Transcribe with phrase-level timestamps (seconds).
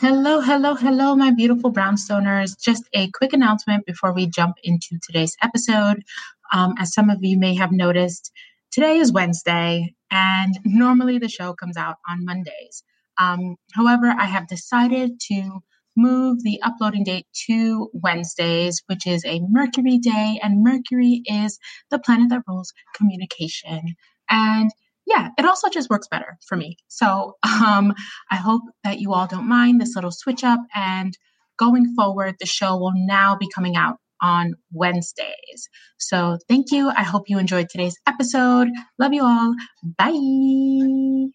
[0.00, 2.56] Hello, hello, hello, my beautiful brownstoners.
[2.56, 6.04] Just a quick announcement before we jump into today's episode.
[6.52, 8.30] Um, as some of you may have noticed,
[8.70, 12.84] today is Wednesday, and normally the show comes out on Mondays.
[13.20, 15.64] Um, however, I have decided to
[15.96, 21.58] move the uploading date to Wednesdays, which is a Mercury day, and Mercury is
[21.90, 23.96] the planet that rules communication.
[24.30, 24.70] And
[25.08, 26.76] yeah, it also just works better for me.
[26.88, 27.94] So um,
[28.30, 30.60] I hope that you all don't mind this little switch up.
[30.74, 31.16] And
[31.58, 35.68] going forward, the show will now be coming out on Wednesdays.
[35.98, 36.90] So thank you.
[36.90, 38.68] I hope you enjoyed today's episode.
[38.98, 39.54] Love you all.
[39.96, 41.32] Bye.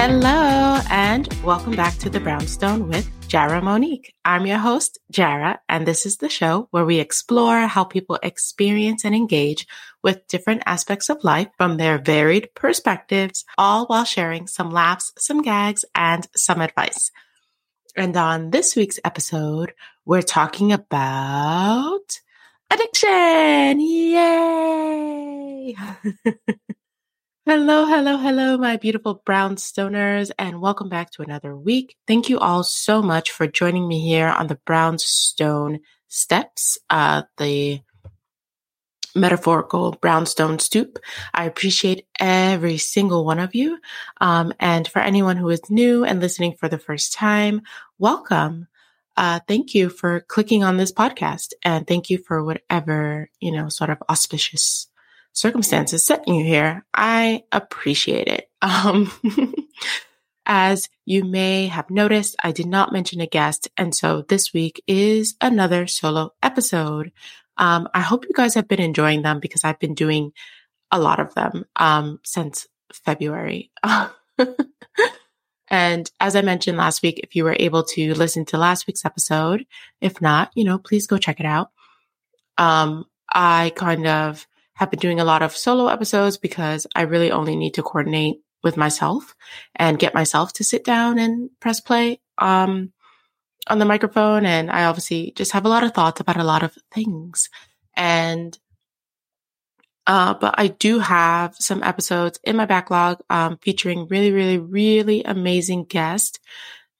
[0.00, 4.14] Hello, and welcome back to the Brownstone with Jara Monique.
[4.24, 9.04] I'm your host, Jara, and this is the show where we explore how people experience
[9.04, 9.66] and engage
[10.08, 15.42] with different aspects of life from their varied perspectives, all while sharing some laughs, some
[15.42, 17.10] gags, and some advice.
[17.94, 19.74] And on this week's episode,
[20.06, 22.20] we're talking about
[22.70, 23.80] addiction.
[23.82, 24.16] Yay!
[27.44, 31.96] Hello, hello, hello, my beautiful Brownstoners, and welcome back to another week.
[32.06, 37.80] Thank you all so much for joining me here on the Brownstone Steps, uh, the
[39.14, 40.98] metaphorical brownstone stoop.
[41.34, 43.78] I appreciate every single one of you.
[44.20, 47.62] Um, and for anyone who is new and listening for the first time,
[47.98, 48.68] welcome.
[49.16, 53.68] Uh, thank you for clicking on this podcast and thank you for whatever, you know,
[53.68, 54.86] sort of auspicious
[55.32, 56.84] circumstances setting you here.
[56.94, 58.48] I appreciate it.
[58.60, 59.12] Um,
[60.48, 63.68] as you may have noticed, I did not mention a guest.
[63.76, 67.12] And so this week is another solo episode.
[67.58, 70.32] Um, I hope you guys have been enjoying them because I've been doing
[70.90, 73.70] a lot of them, um, since February.
[75.68, 79.04] and as I mentioned last week, if you were able to listen to last week's
[79.04, 79.66] episode,
[80.00, 81.70] if not, you know, please go check it out.
[82.56, 87.30] Um, I kind of have been doing a lot of solo episodes because I really
[87.30, 89.34] only need to coordinate with myself
[89.74, 92.92] and get myself to sit down and press play um,
[93.68, 94.46] on the microphone.
[94.46, 97.48] And I obviously just have a lot of thoughts about a lot of things.
[97.96, 98.58] And
[100.08, 105.22] uh, but I do have some episodes in my backlog um, featuring really, really, really
[105.22, 106.40] amazing guests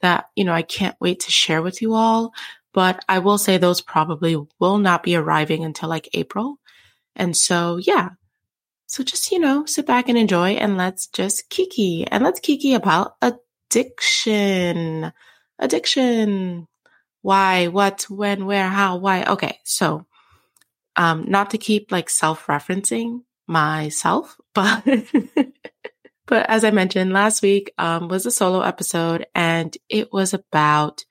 [0.02, 2.34] that, you know, I can't wait to share with you all.
[2.74, 6.58] But I will say those probably will not be arriving until like April.
[7.16, 8.10] And so, yeah.
[8.86, 12.74] So just, you know, sit back and enjoy and let's just kiki and let's kiki
[12.74, 15.12] about addiction.
[15.58, 16.66] Addiction.
[17.22, 19.24] Why, what, when, where, how, why.
[19.24, 19.58] Okay.
[19.64, 20.06] So,
[20.96, 24.84] um, not to keep like self-referencing myself, but,
[26.26, 31.04] but as I mentioned last week, um, was a solo episode and it was about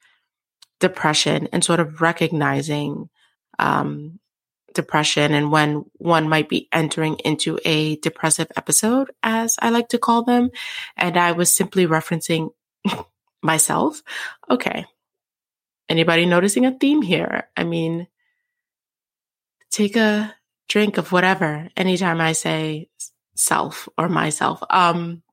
[0.79, 3.09] depression and sort of recognizing,
[3.59, 4.19] um,
[4.77, 9.97] depression and when one might be entering into a depressive episode, as I like to
[9.97, 10.51] call them.
[10.95, 12.51] And I was simply referencing
[13.47, 14.03] myself.
[14.49, 14.85] Okay.
[15.89, 17.49] Anybody noticing a theme here?
[17.55, 18.07] I mean,
[19.71, 20.35] take a
[20.69, 22.89] drink of whatever anytime I say
[23.35, 24.61] self or myself.
[24.69, 25.23] Um,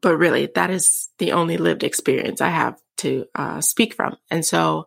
[0.00, 4.16] but really, that is the only lived experience I have to uh, speak from.
[4.30, 4.86] And so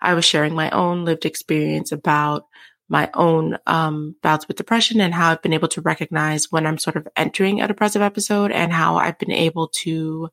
[0.00, 2.46] I was sharing my own lived experience about
[2.88, 6.78] my own um, bouts with depression and how I've been able to recognize when I'm
[6.78, 10.30] sort of entering a depressive episode and how I've been able to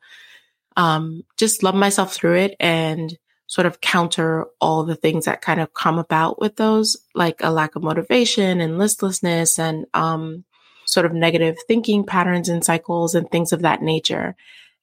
[0.77, 3.17] um, just love myself through it and
[3.47, 7.51] sort of counter all the things that kind of come about with those, like a
[7.51, 10.43] lack of motivation and listlessness and um,
[10.85, 14.35] sort of negative thinking patterns and cycles and things of that nature.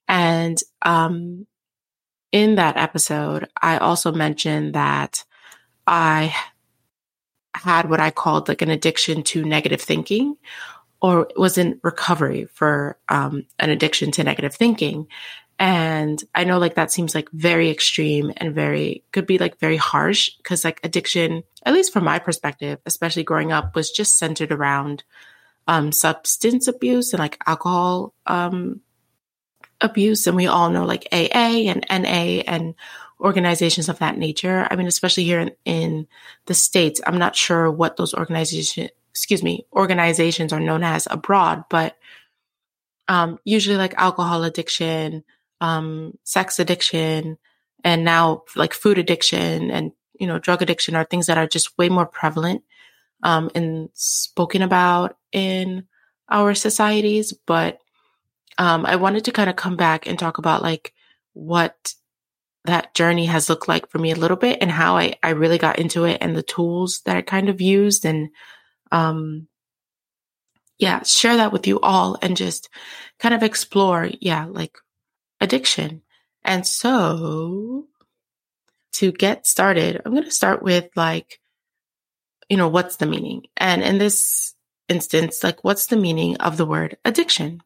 [0.07, 1.47] And um,
[2.31, 5.23] in that episode, I also mentioned that
[5.85, 6.33] I
[7.53, 10.37] had what I called like an addiction to negative thinking
[11.01, 15.07] or was in recovery for um, an addiction to negative thinking.
[15.61, 19.77] And I know like that seems like very extreme and very could be like very
[19.77, 24.51] harsh because like addiction, at least from my perspective, especially growing up, was just centered
[24.51, 25.03] around
[25.67, 28.81] um, substance abuse and like alcohol um,
[29.81, 30.25] abuse.
[30.25, 32.73] And we all know like AA and NA and
[33.19, 34.67] organizations of that nature.
[34.71, 36.07] I mean, especially here in, in
[36.47, 41.65] the States, I'm not sure what those organizations, excuse me, organizations are known as abroad,
[41.69, 41.99] but
[43.07, 45.23] um, usually like alcohol addiction,
[45.61, 47.37] um, sex addiction,
[47.83, 51.77] and now like food addiction and, you know, drug addiction are things that are just
[51.77, 52.63] way more prevalent
[53.23, 55.87] um, and spoken about in
[56.29, 57.33] our societies.
[57.47, 57.79] But
[58.57, 60.93] um, I wanted to kind of come back and talk about like
[61.33, 61.93] what
[62.65, 65.57] that journey has looked like for me a little bit and how I, I really
[65.57, 68.29] got into it and the tools that I kind of used and,
[68.91, 69.47] um,
[70.77, 72.69] yeah, share that with you all and just
[73.19, 74.77] kind of explore, yeah, like
[75.41, 76.01] addiction.
[76.43, 77.87] And so
[78.93, 81.39] to get started, I'm going to start with like,
[82.49, 83.43] you know, what's the meaning?
[83.57, 84.53] And in this
[84.87, 87.61] instance, like, what's the meaning of the word addiction?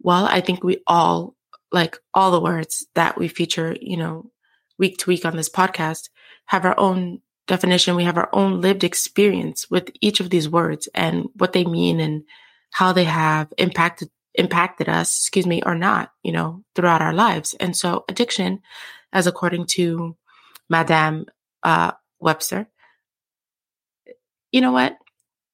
[0.00, 1.34] Well, I think we all,
[1.70, 4.30] like all the words that we feature, you know,
[4.78, 6.10] week to week on this podcast
[6.46, 7.96] have our own definition.
[7.96, 12.00] We have our own lived experience with each of these words and what they mean
[12.00, 12.24] and
[12.70, 17.54] how they have impacted impacted us, excuse me, or not, you know, throughout our lives.
[17.60, 18.60] And so addiction,
[19.12, 20.16] as according to
[20.68, 21.26] Madame
[21.62, 22.68] uh, Webster,
[24.50, 24.96] you know what?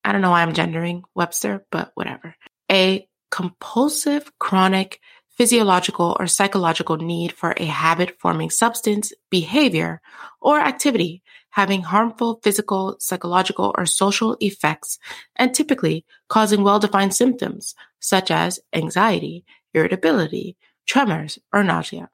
[0.04, 2.34] I don't know why I'm gendering Webster, but whatever.
[2.70, 5.00] A compulsive, chronic,
[5.36, 10.00] physiological or psychological need for a habit forming substance, behavior,
[10.40, 11.22] or activity
[11.58, 14.96] having harmful physical, psychological, or social effects,
[15.34, 19.44] and typically causing well defined symptoms such as anxiety,
[19.74, 20.56] irritability,
[20.86, 22.10] tremors, or nausea.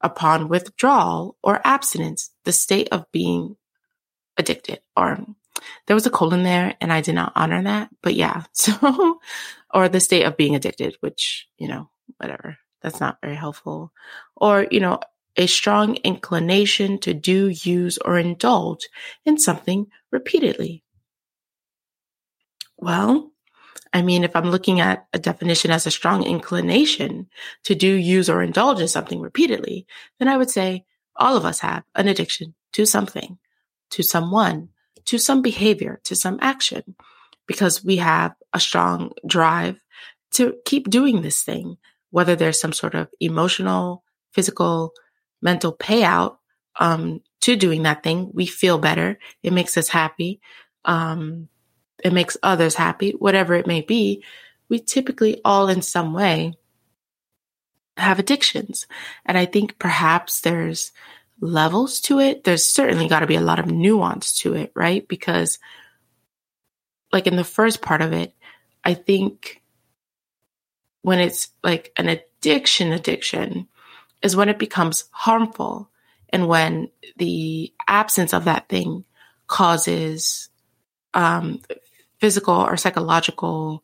[0.00, 3.56] Upon withdrawal or abstinence, the state of being
[4.36, 5.26] addicted or
[5.88, 8.44] there was a colon there and I did not honor that, but yeah.
[8.52, 9.18] So,
[9.74, 12.56] or the state of being addicted, which, you know, whatever.
[12.80, 13.92] That's not very helpful.
[14.36, 15.00] Or, you know,
[15.36, 18.88] a strong inclination to do, use, or indulge
[19.24, 20.82] in something repeatedly.
[22.76, 23.32] Well,
[23.92, 27.28] I mean, if I'm looking at a definition as a strong inclination
[27.64, 29.86] to do, use, or indulge in something repeatedly,
[30.18, 30.84] then I would say
[31.16, 33.38] all of us have an addiction to something,
[33.90, 34.68] to someone,
[35.06, 36.94] to some behavior, to some action,
[37.46, 39.80] because we have a strong drive
[40.32, 41.78] to keep doing this thing,
[42.10, 44.92] whether there's some sort of emotional, physical,
[45.40, 46.38] mental payout
[46.78, 48.30] um, to doing that thing.
[48.32, 49.18] We feel better.
[49.42, 50.40] It makes us happy.
[50.84, 51.48] Um,
[52.02, 54.24] it makes others happy, whatever it may be.
[54.68, 56.54] We typically all in some way
[57.96, 58.86] have addictions.
[59.26, 60.92] And I think perhaps there's
[61.40, 65.06] levels to it, there's certainly got to be a lot of nuance to it, right?
[65.06, 65.58] Because,
[67.12, 68.34] like in the first part of it,
[68.84, 69.62] I think
[71.02, 73.68] when it's like an addiction, addiction
[74.22, 75.90] is when it becomes harmful
[76.30, 79.04] and when the absence of that thing
[79.46, 80.48] causes
[81.14, 81.60] um,
[82.18, 83.82] physical or psychological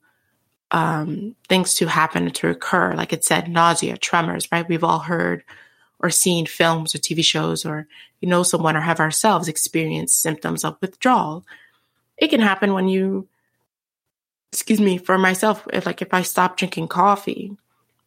[0.70, 2.94] um, things to happen to occur.
[2.94, 4.68] Like it said, nausea, tremors, right?
[4.68, 5.44] We've all heard
[6.00, 7.86] or seen films or TV shows or
[8.20, 11.44] you know someone or have ourselves experienced symptoms of withdrawal.
[12.16, 13.28] It can happen when you
[14.54, 17.56] excuse me, for myself, if like if I stop drinking coffee,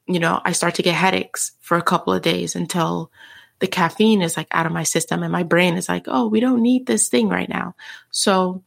[0.08, 3.12] you know, I start to get headaches for a couple of days until
[3.60, 6.40] the caffeine is like out of my system and my brain is like, oh, we
[6.40, 7.76] don't need this thing right now.
[8.12, 8.64] So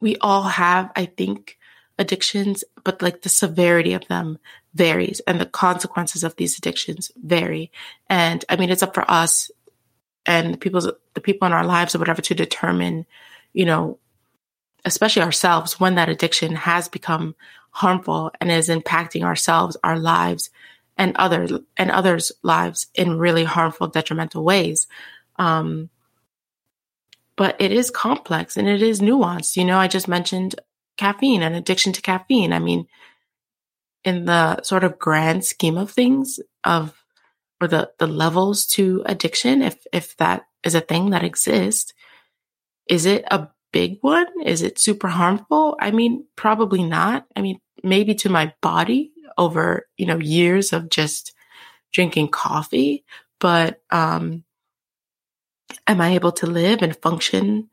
[0.00, 1.58] we all have, I think,
[1.98, 4.38] addictions, but like the severity of them
[4.74, 7.70] varies and the consequences of these addictions vary.
[8.08, 9.50] And I mean, it's up for us
[10.24, 10.80] and the people,
[11.14, 13.06] the people in our lives or whatever to determine,
[13.52, 13.98] you know,
[14.84, 17.34] especially ourselves when that addiction has become
[17.78, 20.50] harmful and is impacting ourselves, our lives
[20.96, 24.88] and others and others' lives in really harmful, detrimental ways.
[25.36, 25.88] Um,
[27.36, 29.56] but it is complex and it is nuanced.
[29.56, 30.56] You know, I just mentioned
[30.96, 32.52] caffeine and addiction to caffeine.
[32.52, 32.88] I mean,
[34.02, 37.04] in the sort of grand scheme of things of
[37.60, 41.92] or the the levels to addiction if if that is a thing that exists
[42.88, 47.60] is it a big one is it super harmful i mean probably not i mean
[47.82, 51.34] maybe to my body over you know years of just
[51.92, 53.04] drinking coffee
[53.40, 54.44] but um
[55.86, 57.68] am i able to live and function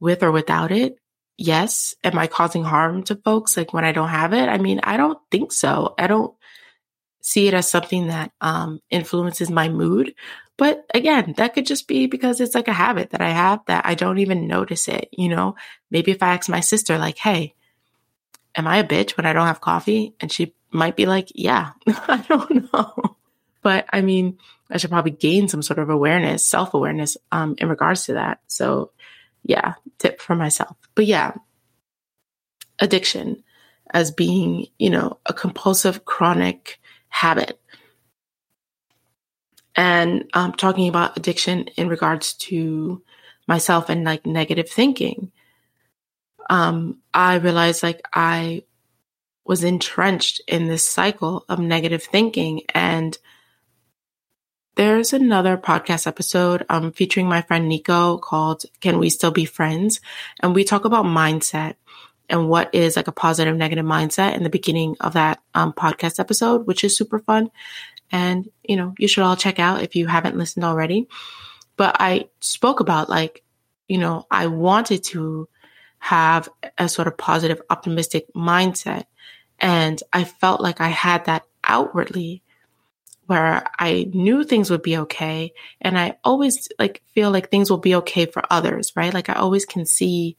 [0.00, 0.96] with or without it
[1.42, 1.94] yes.
[2.04, 4.48] Am I causing harm to folks like when I don't have it?
[4.48, 5.94] I mean, I don't think so.
[5.98, 6.34] I don't
[7.20, 10.14] see it as something that um, influences my mood.
[10.58, 13.86] But again, that could just be because it's like a habit that I have that
[13.86, 15.08] I don't even notice it.
[15.12, 15.56] You know,
[15.90, 17.54] maybe if I ask my sister, like, hey,
[18.54, 20.14] am I a bitch when I don't have coffee?
[20.20, 23.16] And she might be like, yeah, I don't know.
[23.62, 24.38] But I mean,
[24.70, 28.40] I should probably gain some sort of awareness, self awareness um, in regards to that.
[28.46, 28.90] So
[29.44, 30.76] yeah, tip for myself.
[30.94, 31.34] But yeah,
[32.78, 33.42] addiction
[33.90, 37.58] as being, you know, a compulsive chronic habit.
[39.74, 43.02] And um, talking about addiction in regards to
[43.46, 45.32] myself and like negative thinking.
[46.50, 48.62] Um, I realized like I
[49.44, 52.62] was entrenched in this cycle of negative thinking.
[52.74, 53.16] And
[54.76, 60.00] there's another podcast episode um, featuring my friend Nico called Can We Still Be Friends?
[60.40, 61.74] And we talk about mindset
[62.28, 66.18] and what is like a positive negative mindset in the beginning of that um, podcast
[66.20, 67.50] episode, which is super fun.
[68.10, 71.08] And, you know, you should all check out if you haven't listened already.
[71.76, 73.42] But I spoke about like,
[73.88, 75.48] you know, I wanted to
[76.02, 79.04] have a sort of positive, optimistic mindset.
[79.60, 82.42] And I felt like I had that outwardly
[83.26, 85.52] where I knew things would be okay.
[85.80, 89.14] And I always like feel like things will be okay for others, right?
[89.14, 90.36] Like I always can see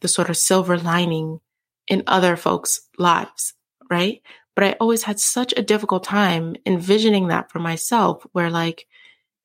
[0.00, 1.40] the sort of silver lining
[1.86, 3.52] in other folks' lives,
[3.90, 4.22] right?
[4.54, 8.86] But I always had such a difficult time envisioning that for myself, where like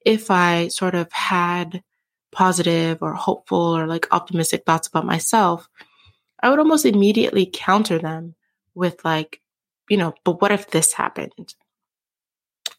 [0.06, 1.84] if I sort of had
[2.36, 5.68] positive or hopeful or like optimistic thoughts about myself,
[6.44, 8.36] I would almost immediately counter them
[8.76, 9.42] with like,
[9.90, 11.56] you know, but what if this happened?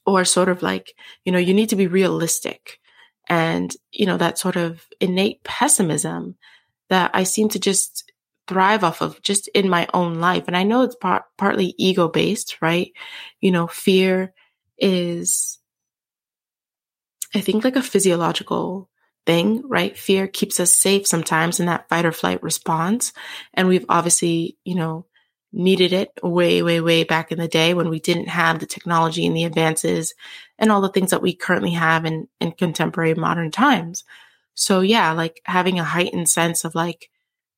[0.04, 0.94] Or sort of like,
[1.24, 2.78] you know, you need to be realistic.
[3.28, 6.36] And, you know, that sort of innate pessimism
[6.90, 8.12] that I seem to just
[8.46, 10.44] thrive off of just in my own life.
[10.46, 12.92] And I know it's par- partly ego based, right?
[13.40, 14.32] You know, fear
[14.78, 15.58] is,
[17.34, 18.88] I think, like a physiological
[19.26, 19.98] thing, right?
[19.98, 23.12] Fear keeps us safe sometimes in that fight or flight response.
[23.52, 25.04] And we've obviously, you know,
[25.52, 29.26] needed it way, way, way back in the day when we didn't have the technology
[29.26, 30.14] and the advances
[30.58, 34.04] and all the things that we currently have in, in contemporary modern times.
[34.54, 37.10] So yeah, like having a heightened sense of like,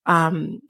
[0.06, 0.62] um,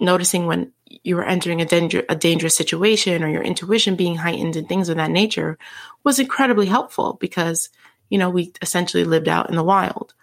[0.00, 4.56] noticing when you were entering a, danger, a dangerous situation or your intuition being heightened
[4.56, 5.58] and things of that nature
[6.04, 7.70] was incredibly helpful because,
[8.08, 10.14] you know, we essentially lived out in the wild.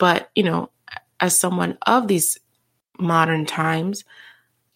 [0.00, 0.70] But, you know,
[1.20, 2.38] as someone of these
[2.98, 4.02] modern times,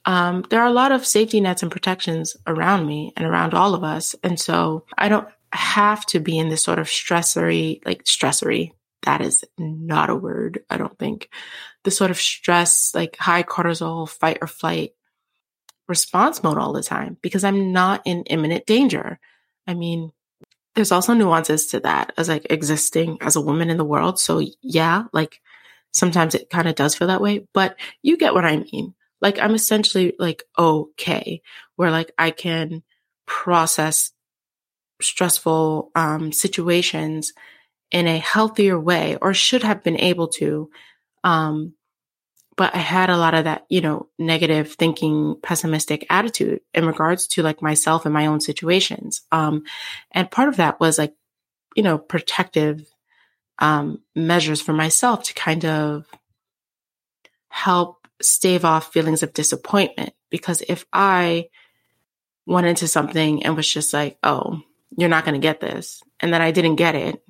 [0.05, 3.75] um, there are a lot of safety nets and protections around me and around all
[3.75, 4.15] of us.
[4.23, 9.23] And so I don't have to be in this sort of stressory, like stressory, that
[9.23, 11.31] is not a word, I don't think.
[11.85, 14.93] The sort of stress, like high cortisol, fight or flight
[15.89, 19.19] response mode all the time because I'm not in imminent danger.
[19.67, 20.13] I mean,
[20.75, 24.19] there's also nuances to that as like existing as a woman in the world.
[24.19, 25.41] So yeah, like
[25.93, 28.95] sometimes it kind of does feel that way, but you get what I mean.
[29.21, 31.43] Like I'm essentially like okay,
[31.77, 32.83] where like I can
[33.27, 34.13] process
[35.01, 37.33] stressful um, situations
[37.91, 40.71] in a healthier way or should have been able to.
[41.23, 41.75] Um,
[42.57, 47.27] but I had a lot of that, you know, negative thinking, pessimistic attitude in regards
[47.29, 49.23] to like myself and my own situations.
[49.33, 49.65] Um,
[50.13, 51.15] and part of that was like,
[51.75, 52.87] you know, protective,
[53.59, 56.07] um, measures for myself to kind of
[57.49, 60.13] help stave off feelings of disappointment.
[60.31, 61.49] Because if I
[62.47, 64.61] went into something and was just like, oh,
[64.97, 67.23] you're not going to get this, and then I didn't get it,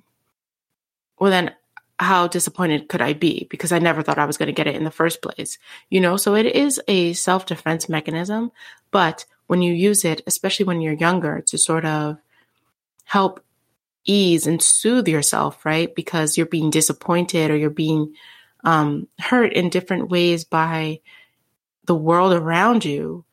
[1.18, 1.52] well, then
[1.98, 3.46] how disappointed could I be?
[3.50, 5.58] Because I never thought I was going to get it in the first place.
[5.90, 8.50] You know, so it is a self defense mechanism.
[8.90, 12.18] But when you use it, especially when you're younger, to sort of
[13.04, 13.40] help
[14.04, 15.94] ease and soothe yourself, right?
[15.94, 18.14] Because you're being disappointed or you're being
[18.64, 21.00] um, hurt in different ways by
[21.86, 23.24] the world around you.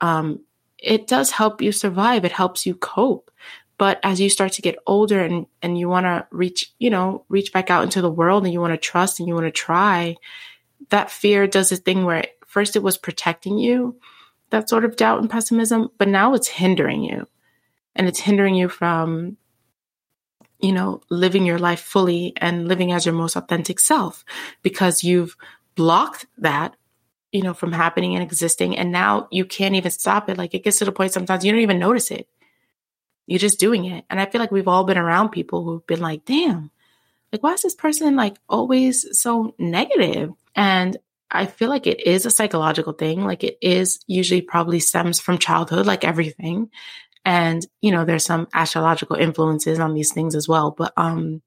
[0.00, 0.40] Um,
[0.78, 2.24] it does help you survive.
[2.24, 3.30] It helps you cope.
[3.76, 7.24] But as you start to get older and, and you want to reach, you know,
[7.28, 9.50] reach back out into the world and you want to trust and you want to
[9.50, 10.16] try,
[10.90, 13.98] that fear does a thing where first it was protecting you,
[14.50, 17.26] that sort of doubt and pessimism, but now it's hindering you.
[17.96, 19.36] And it's hindering you from,
[20.60, 24.24] you know, living your life fully and living as your most authentic self
[24.62, 25.36] because you've
[25.74, 26.76] blocked that
[27.34, 28.78] you know, from happening and existing.
[28.78, 30.38] And now you can't even stop it.
[30.38, 32.28] Like it gets to the point sometimes you don't even notice it.
[33.26, 34.04] You're just doing it.
[34.10, 36.70] And I feel like we've all been around people who've been like, damn,
[37.32, 40.30] like, why is this person like always so negative?
[40.54, 40.96] And
[41.30, 43.24] I feel like it is a psychological thing.
[43.24, 46.70] Like it is usually probably stems from childhood, like everything.
[47.24, 50.70] And, you know, there's some astrological influences on these things as well.
[50.70, 51.42] But um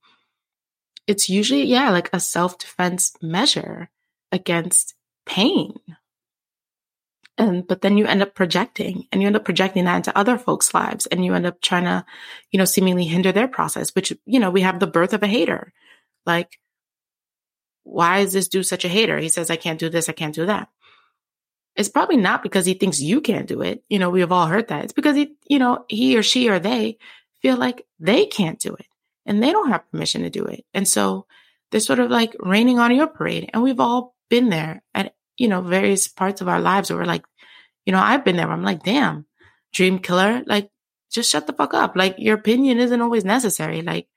[1.06, 3.90] it's usually, yeah, like a self-defense measure
[4.34, 4.94] against
[5.26, 5.80] pain
[7.38, 10.38] and but then you end up projecting and you end up projecting that into other
[10.38, 12.06] folks lives and you end up trying to
[12.52, 15.28] you know seemingly hinder their process which you know we have the birth of a
[15.28, 15.74] hater.
[16.26, 16.60] Like
[17.84, 19.18] why is this dude such a hater?
[19.18, 20.70] He says i can't do this i can't do that.
[21.76, 23.84] It's probably not because he thinks you can't do it.
[23.90, 24.86] You know we have all heard that.
[24.86, 26.98] It's because he you know he or she or they
[27.42, 28.88] feel like they can't do it
[29.26, 30.66] and they don't have permission to do it.
[30.74, 31.28] And so
[31.70, 35.48] they're sort of like raining on your parade and we've all been there at you
[35.48, 37.26] know, various parts of our lives where we're like,
[37.86, 38.50] you know, I've been there.
[38.50, 39.26] I'm like, damn,
[39.72, 40.44] dream killer.
[40.46, 40.70] Like,
[41.12, 41.96] just shut the fuck up.
[41.96, 43.82] Like, your opinion isn't always necessary.
[43.82, 44.08] Like,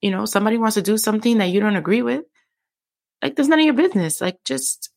[0.00, 2.24] you know, somebody wants to do something that you don't agree with.
[3.22, 4.20] Like, there's none of your business.
[4.20, 4.90] Like, just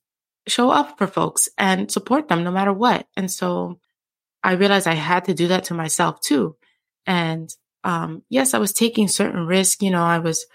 [0.48, 3.08] show up for folks and support them no matter what.
[3.16, 3.80] And so
[4.44, 6.56] I realized I had to do that to myself too.
[7.06, 7.50] And
[7.84, 9.82] um, yes, I was taking certain risks.
[9.82, 10.46] You know, I was,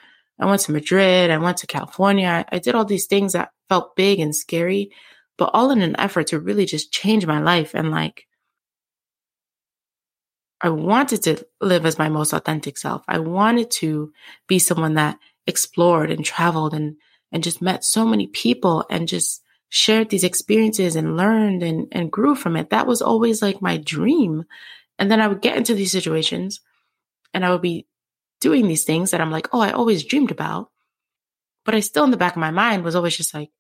[0.41, 3.51] I went to Madrid, I went to California, I, I did all these things that
[3.69, 4.91] felt big and scary,
[5.39, 7.75] but all in an effort to really just change my life.
[7.75, 8.27] And like,
[10.61, 13.03] I wanted to live as my most authentic self.
[13.09, 14.13] I wanted to
[14.47, 16.97] be someone that explored and traveled and,
[17.33, 22.13] and just met so many people and just shared these experiences and learned and, and
[22.13, 22.71] grew from it.
[22.71, 24.45] That was always like my dream.
[24.99, 26.61] And then I would get into these situations
[27.35, 27.87] and I would be
[28.43, 30.71] doing these things that I'm like, oh, I always dreamed about.
[31.65, 33.51] But I still in the back of my mind was always just like,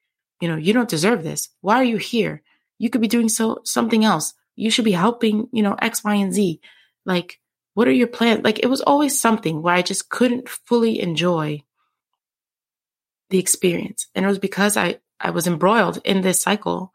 [0.40, 1.48] you know, you don't deserve this.
[1.60, 2.42] Why are you here?
[2.78, 4.34] You could be doing so something else.
[4.56, 6.60] You should be helping, you know, X, Y, and Z.
[7.06, 7.38] Like,
[7.74, 8.42] what are your plans?
[8.42, 11.62] Like, it was always something where I just couldn't fully enjoy
[13.30, 14.08] the experience.
[14.14, 16.92] And it was because I I was embroiled in this cycle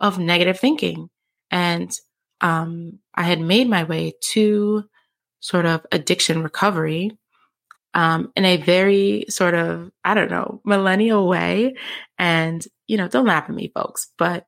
[0.00, 1.10] of negative thinking.
[1.50, 1.92] And
[2.40, 4.84] um, I had made my way to
[5.40, 7.16] sort of addiction recovery
[7.94, 11.74] um, in a very sort of, I don't know, millennial way.
[12.18, 14.46] And, you know, don't laugh at me, folks, but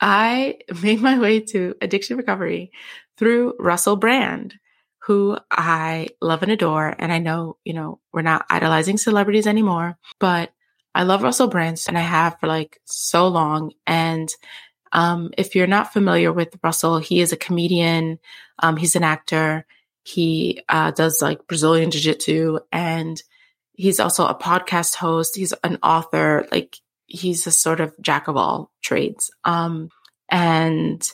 [0.00, 2.72] I made my way to addiction recovery
[3.16, 4.54] through Russell Brand,
[5.02, 6.94] who I love and adore.
[6.98, 10.50] And I know, you know, we're not idolizing celebrities anymore, but
[10.94, 13.72] I love Russell Brand and I have for like so long.
[13.86, 14.28] And
[14.92, 18.18] um, if you're not familiar with Russell, he is a comedian.
[18.58, 19.66] Um, he's an actor.
[20.02, 23.22] He uh, does like Brazilian Jiu Jitsu and
[23.72, 25.36] he's also a podcast host.
[25.36, 26.46] He's an author.
[26.50, 26.76] Like
[27.06, 29.30] he's a sort of jack of all trades.
[29.44, 29.90] Um,
[30.30, 31.06] and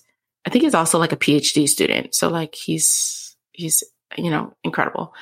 [0.47, 2.15] I think he's also like a PhD student.
[2.15, 3.83] So like he's, he's,
[4.17, 5.15] you know, incredible.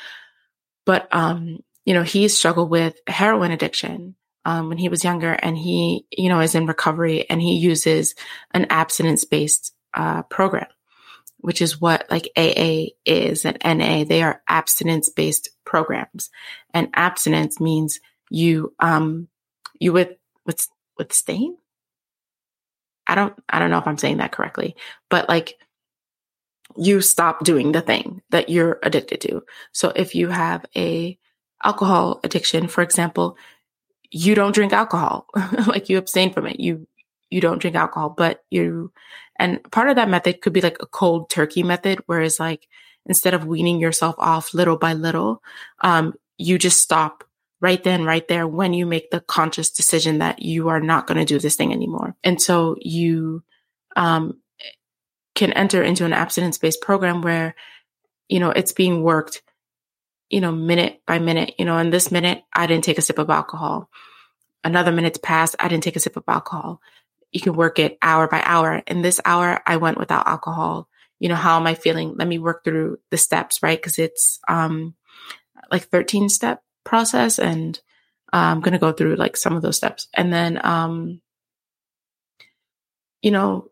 [0.84, 5.56] But, um, you know, he struggled with heroin addiction um, when he was younger and
[5.56, 8.14] he, you know, is in recovery and he uses
[8.52, 10.66] an abstinence based uh, program,
[11.38, 14.04] which is what like AA is and NA.
[14.04, 16.30] They are abstinence based programs
[16.74, 18.00] and abstinence means
[18.30, 19.28] you, um,
[19.78, 20.10] you with,
[20.44, 20.66] with,
[20.98, 21.56] withstand.
[23.06, 24.76] I don't, I don't know if I'm saying that correctly,
[25.10, 25.58] but like
[26.76, 29.42] you stop doing the thing that you're addicted to.
[29.72, 31.18] So if you have a
[31.62, 33.36] alcohol addiction, for example,
[34.12, 35.26] you don't drink alcohol,
[35.66, 36.60] like you abstain from it.
[36.60, 36.86] You,
[37.30, 38.92] you don't drink alcohol, but you,
[39.38, 42.68] and part of that method could be like a cold turkey method, whereas like
[43.06, 45.42] instead of weaning yourself off little by little,
[45.80, 47.24] um, you just stop
[47.60, 51.18] right then, right there when you make the conscious decision that you are not going
[51.18, 52.14] to do this thing anymore.
[52.22, 53.42] And so you,
[53.96, 54.38] um,
[55.34, 57.54] can enter into an abstinence based program where,
[58.28, 59.42] you know, it's being worked
[60.32, 63.18] you know, minute by minute, you know, in this minute, I didn't take a sip
[63.18, 63.90] of alcohol.
[64.64, 66.80] Another minute's passed, I didn't take a sip of alcohol.
[67.30, 68.82] You can work it hour by hour.
[68.86, 70.88] In this hour, I went without alcohol.
[71.20, 72.14] You know, how am I feeling?
[72.16, 73.80] Let me work through the steps, right?
[73.80, 74.94] Cause it's, um,
[75.70, 77.78] like 13 step process and
[78.32, 80.08] uh, I'm going to go through like some of those steps.
[80.14, 81.20] And then, um,
[83.20, 83.70] you know,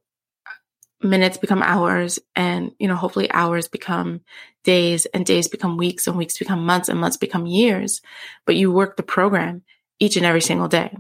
[1.02, 4.20] minutes become hours and you know hopefully hours become
[4.64, 8.02] days and days become weeks and weeks become months and months become years.
[8.44, 9.62] But you work the program
[9.98, 10.96] each and every single day.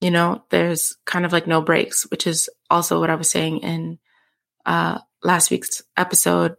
[0.00, 3.58] You know there's kind of like no breaks which is also what i was saying
[3.58, 3.98] in
[4.64, 6.56] uh last week's episode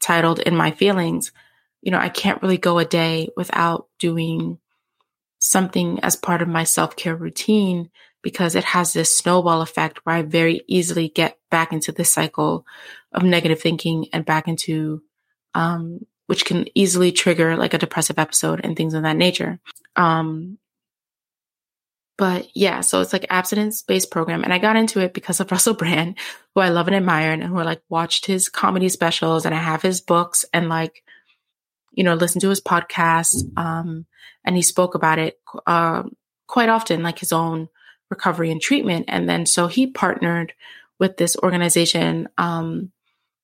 [0.00, 1.32] titled in my feelings
[1.80, 4.58] you know i can't really go a day without doing
[5.38, 7.90] something as part of my self-care routine
[8.24, 12.66] because it has this snowball effect where I very easily get back into this cycle
[13.12, 15.02] of negative thinking and back into,
[15.52, 19.60] um, which can easily trigger like a depressive episode and things of that nature.
[19.94, 20.58] Um,
[22.16, 24.42] but yeah, so it's like abstinence based program.
[24.42, 26.16] And I got into it because of Russell Brand,
[26.54, 29.58] who I love and admire and who I like watched his comedy specials and I
[29.58, 31.04] have his books and like,
[31.92, 33.46] you know, listen to his podcast.
[33.58, 34.06] Um,
[34.46, 36.04] and he spoke about it, uh,
[36.46, 37.68] quite often, like his own
[38.10, 39.06] recovery and treatment.
[39.08, 40.52] And then so he partnered
[40.98, 42.28] with this organization.
[42.38, 42.92] Um,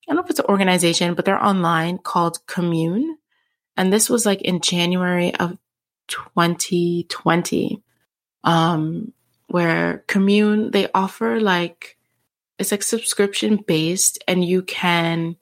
[0.07, 3.17] I don't know if it's an organization, but they're online called Commune.
[3.77, 5.57] And this was like in January of
[6.09, 7.83] 2020,
[8.45, 9.13] um,
[9.47, 11.97] where Commune, they offer like,
[12.59, 15.37] it's like subscription based and you can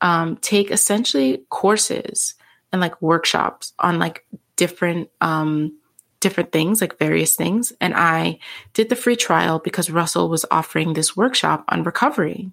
[0.00, 2.34] um, take essentially courses
[2.72, 5.78] and like workshops on like different um,
[6.20, 7.72] different things, like various things.
[7.80, 8.38] And I
[8.72, 12.50] did the free trial because Russell was offering this workshop on recovery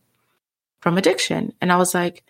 [0.82, 1.54] from addiction.
[1.62, 2.24] And I was like,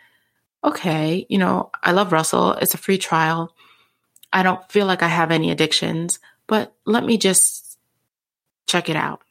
[0.63, 2.53] okay, you know, I love Russell.
[2.53, 3.53] It's a free trial.
[4.31, 7.77] I don't feel like I have any addictions, but let me just
[8.67, 9.21] check it out.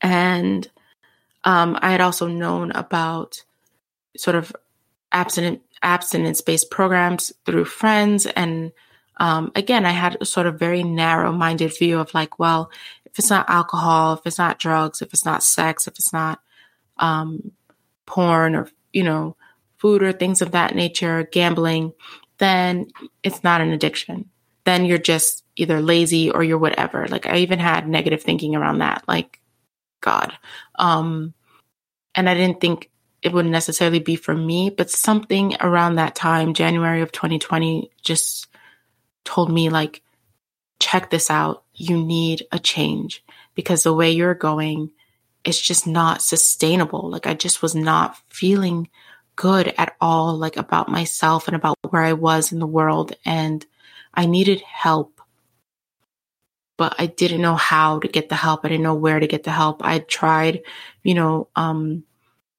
[0.00, 0.68] And
[1.44, 3.44] um, I had also known about
[4.16, 4.54] sort of
[5.10, 8.72] abstinent abstinence based programs through friends and
[9.18, 12.70] um, again, I had a sort of very narrow minded view of like, well,
[13.04, 16.40] if it's not alcohol, if it's not drugs, if it's not sex, if it's not
[16.96, 17.52] um,
[18.06, 19.36] porn or, you know,
[19.78, 21.92] food or things of that nature, gambling,
[22.38, 22.88] then
[23.22, 24.30] it's not an addiction.
[24.64, 27.06] Then you're just either lazy or you're whatever.
[27.08, 29.40] Like I even had negative thinking around that, like
[30.00, 30.32] God.
[30.76, 31.34] Um,
[32.14, 32.90] and I didn't think
[33.22, 38.48] it would necessarily be for me, but something around that time, January of 2020, just
[39.24, 40.02] told me like,
[40.80, 41.64] check this out.
[41.74, 44.90] You need a change because the way you're going
[45.44, 47.10] it's just not sustainable.
[47.10, 48.88] Like I just was not feeling
[49.36, 53.14] good at all, like about myself and about where I was in the world.
[53.24, 53.64] And
[54.14, 55.20] I needed help,
[56.76, 58.64] but I didn't know how to get the help.
[58.64, 59.84] I didn't know where to get the help.
[59.84, 60.62] I tried,
[61.02, 62.04] you know, um,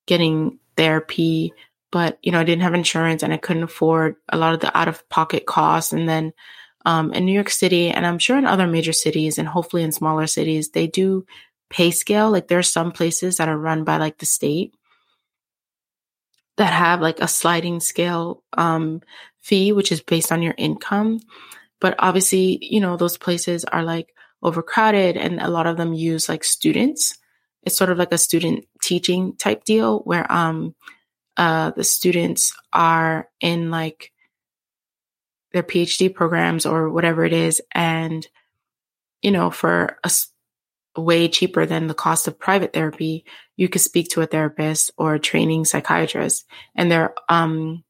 [0.05, 1.53] getting therapy,
[1.93, 4.75] but you know, I didn't have insurance and I couldn't afford a lot of the
[4.75, 5.93] out of pocket costs.
[5.93, 6.33] And then
[6.87, 9.91] um, in New York City, and I'm sure in other major cities and hopefully in
[9.91, 11.23] smaller cities, they do
[11.69, 12.31] pay scale.
[12.31, 14.73] Like there are some places that are run by like the state
[16.57, 19.01] that have like a sliding scale um,
[19.41, 21.19] fee, which is based on your income.
[21.79, 26.27] But obviously, you know, those places are like overcrowded and a lot of them use
[26.27, 27.19] like students.
[27.61, 30.73] It's sort of like a student teaching type deal where um
[31.37, 34.13] uh the students are in like
[35.53, 37.61] their PhD programs or whatever it is.
[37.73, 38.27] And,
[39.21, 40.11] you know, for a,
[40.95, 45.15] way cheaper than the cost of private therapy, you could speak to a therapist or
[45.15, 47.83] a training psychiatrist and they're, um,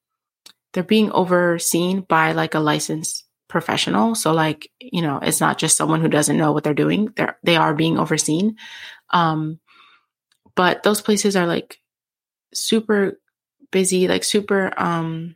[0.72, 4.16] they're being overseen by like a licensed professional.
[4.16, 7.10] So like, you know, it's not just someone who doesn't know what they're doing.
[7.16, 8.56] They're, they are being overseen.
[9.10, 9.60] Um,
[10.56, 11.80] but those places are like
[12.54, 13.20] super
[13.74, 15.36] busy, like super, um,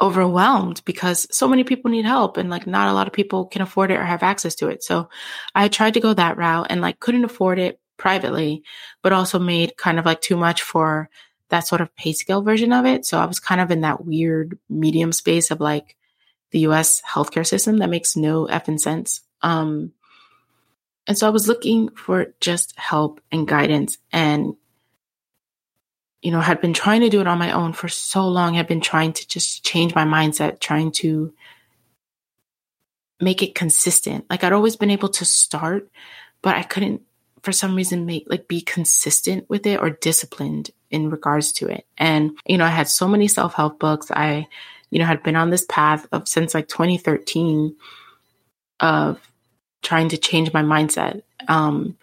[0.00, 3.62] overwhelmed because so many people need help and like not a lot of people can
[3.62, 4.82] afford it or have access to it.
[4.82, 5.08] So
[5.54, 8.64] I tried to go that route and like couldn't afford it privately,
[9.02, 11.08] but also made kind of like too much for
[11.50, 13.06] that sort of pay scale version of it.
[13.06, 15.96] So I was kind of in that weird medium space of like
[16.50, 19.20] the US healthcare system that makes no effing sense.
[19.42, 19.92] Um,
[21.06, 24.54] and so I was looking for just help and guidance and
[26.24, 28.66] you know, had been trying to do it on my own for so long, i'd
[28.66, 31.34] been trying to just change my mindset, trying to
[33.20, 34.24] make it consistent.
[34.30, 35.90] Like I'd always been able to start,
[36.40, 37.02] but I couldn't
[37.42, 41.86] for some reason make like be consistent with it or disciplined in regards to it.
[41.98, 44.10] And you know, I had so many self-help books.
[44.10, 44.46] I
[44.88, 47.76] you know, had been on this path of since like 2013
[48.80, 49.20] of
[49.82, 51.98] trying to change my mindset um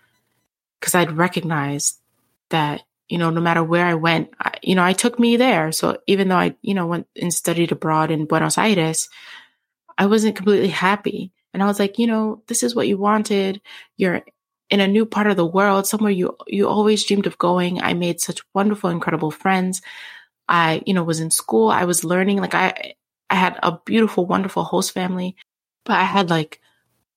[0.80, 1.98] because I'd recognized
[2.52, 5.74] that you know, no matter where I went, I, you know, I took me there.
[5.74, 9.10] So even though I, you know, went and studied abroad in Buenos Aires,
[9.98, 11.34] I wasn't completely happy.
[11.54, 13.60] And I was like, you know, this is what you wanted.
[13.98, 14.22] You're
[14.70, 17.82] in a new part of the world, somewhere you you always dreamed of going.
[17.82, 19.82] I made such wonderful, incredible friends.
[20.48, 21.70] I, you know, was in school.
[21.70, 22.38] I was learning.
[22.40, 22.96] Like I
[23.30, 25.36] I had a beautiful, wonderful host family,
[25.84, 26.62] but I had like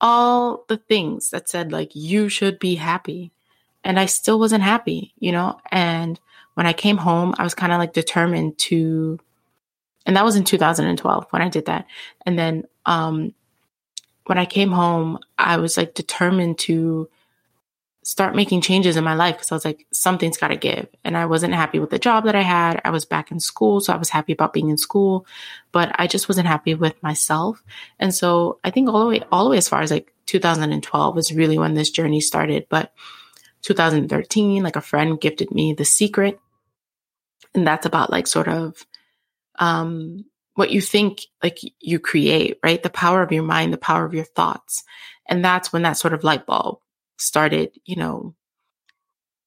[0.01, 3.34] all the things that said like you should be happy
[3.85, 5.61] and I still wasn't happy, you know?
[5.71, 6.19] And
[6.55, 9.21] when I came home, I was kind of like determined to,
[10.07, 11.87] and that was in 2012 when I did that.
[12.27, 13.35] And then, um,
[14.27, 17.09] when I came home, I was like determined to
[18.05, 20.89] start making changes in my life because I was like, something's got to give.
[21.05, 22.81] And I wasn't happy with the job that I had.
[22.85, 25.27] I was back in school, so I was happy about being in school,
[25.73, 27.63] but I just wasn't happy with myself.
[27.99, 31.17] And so I think all the way, all the way as far as like 2012
[31.17, 32.67] was really when this journey started.
[32.69, 32.93] But
[33.65, 36.39] 2013, like a friend gifted me The Secret.
[37.55, 38.85] And that's about like sort of
[39.59, 40.25] um,
[40.55, 42.83] what you think like you create, right?
[42.83, 44.85] The power of your mind, the power of your thoughts.
[45.29, 46.79] And that's when that sort of light bulb
[47.19, 48.35] started, you know,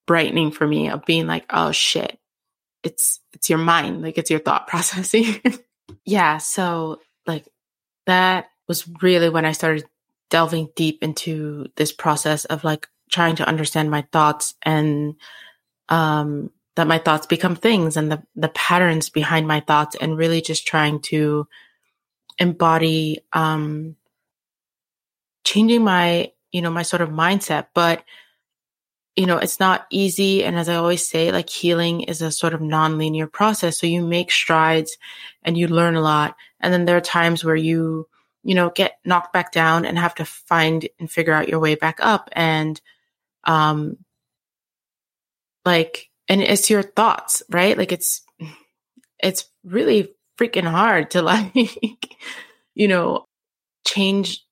[0.06, 2.18] brightening for me of being like, oh shit,
[2.84, 5.42] it's it's your mind, like it's your thought processing.
[6.06, 7.48] yeah, so like
[8.06, 9.86] that was really when I started
[10.30, 15.16] delving deep into this process of like trying to understand my thoughts and
[15.90, 20.42] um, that my thoughts become things and the, the patterns behind my thoughts and really
[20.42, 21.48] just trying to
[22.38, 23.96] embody um,
[25.44, 27.68] changing my, you know, my sort of mindset.
[27.74, 28.04] But,
[29.16, 30.44] you know, it's not easy.
[30.44, 33.80] And as I always say, like healing is a sort of non-linear process.
[33.80, 34.98] So you make strides
[35.42, 36.36] and you learn a lot.
[36.60, 38.08] And then there are times where you,
[38.44, 41.74] you know, get knocked back down and have to find and figure out your way
[41.74, 42.30] back up.
[42.34, 42.80] And,
[43.48, 43.98] um,
[45.66, 47.78] like, and it's your thoughts, right?
[47.78, 48.22] Like it's,
[49.24, 52.16] it's really freaking hard to like,
[52.76, 53.26] you know,
[53.86, 54.46] change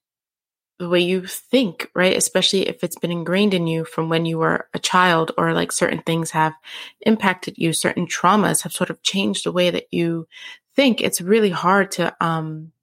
[0.80, 2.18] the way you think, right?
[2.18, 5.72] Especially if it's been ingrained in you from when you were a child or like
[5.72, 6.54] certain things have
[7.02, 10.28] impacted you, certain traumas have sort of changed the way that you
[10.76, 11.00] think.
[11.00, 12.74] It's really hard to, um,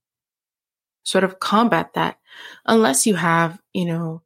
[1.05, 2.19] sort of combat that
[2.65, 4.23] unless you have, you know,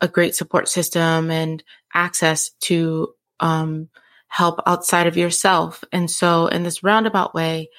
[0.00, 1.62] a great support system and
[1.94, 3.88] access to, um,
[4.28, 5.82] help outside of yourself.
[5.92, 7.70] And so in this roundabout way,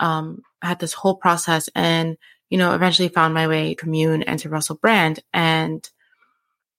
[0.00, 2.16] um, I had this whole process and
[2.50, 5.20] you know, eventually found my way to Commune and to Russell Brand.
[5.32, 5.88] And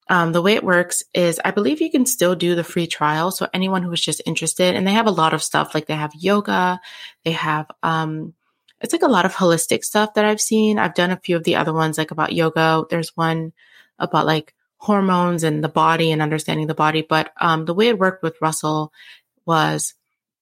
[0.10, 3.32] um, the way it works is I believe you can still do the free trial.
[3.32, 5.96] So anyone who is just interested, and they have a lot of stuff, like they
[5.96, 6.82] have yoga,
[7.24, 8.34] they have, um,
[8.82, 10.78] it's like a lot of holistic stuff that I've seen.
[10.78, 12.84] I've done a few of the other ones, like about yoga.
[12.90, 13.54] There's one
[13.98, 17.06] about like hormones and the body and understanding the body.
[17.08, 18.92] But um, the way it worked with Russell
[19.46, 19.94] was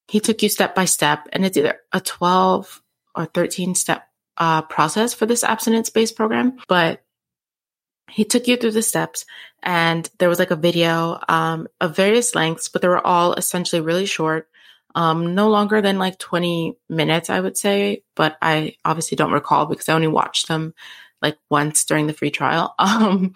[0.07, 2.81] he took you step by step, and it's either a 12
[3.15, 7.03] or 13 step uh, process for this abstinence based program, but
[8.09, 9.25] he took you through the steps
[9.61, 13.81] and there was like a video um, of various lengths, but they were all essentially
[13.81, 14.47] really short,
[14.95, 18.03] um, no longer than like 20 minutes, I would say.
[18.15, 20.73] But I obviously don't recall because I only watched them
[21.21, 22.73] like once during the free trial.
[22.79, 23.33] Um,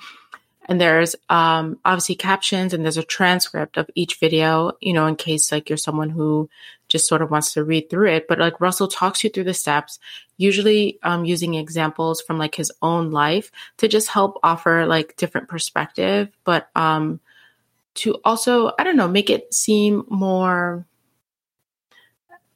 [0.65, 5.15] and there's um, obviously captions and there's a transcript of each video, you know, in
[5.15, 6.49] case like you're someone who
[6.87, 8.27] just sort of wants to read through it.
[8.27, 9.99] But like Russell talks you through the steps,
[10.37, 15.49] usually um, using examples from like his own life to just help offer like different
[15.49, 17.19] perspective, but um,
[17.95, 20.85] to also, I don't know, make it seem more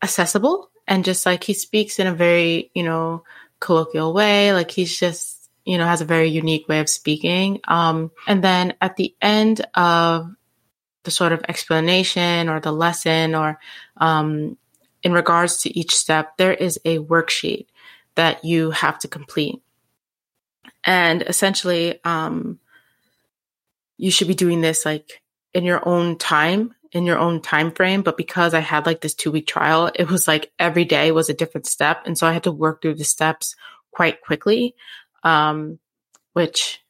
[0.02, 3.24] accessible and just like he speaks in a very, you know,
[3.60, 4.54] colloquial way.
[4.54, 5.37] Like he's just
[5.68, 7.60] you know, has a very unique way of speaking.
[7.68, 10.34] Um, and then at the end of
[11.04, 13.60] the sort of explanation or the lesson or
[13.98, 14.58] um,
[15.04, 17.68] in regards to each step, there is a worksheet
[18.16, 19.62] that you have to complete.
[20.86, 22.60] And essentially, um,
[23.98, 25.22] you should be doing this like
[25.54, 29.14] in your own time in your own time frame but because i had like this
[29.14, 32.32] two week trial it was like every day was a different step and so i
[32.32, 33.56] had to work through the steps
[33.92, 34.74] quite quickly
[35.28, 35.78] um,
[36.34, 36.82] which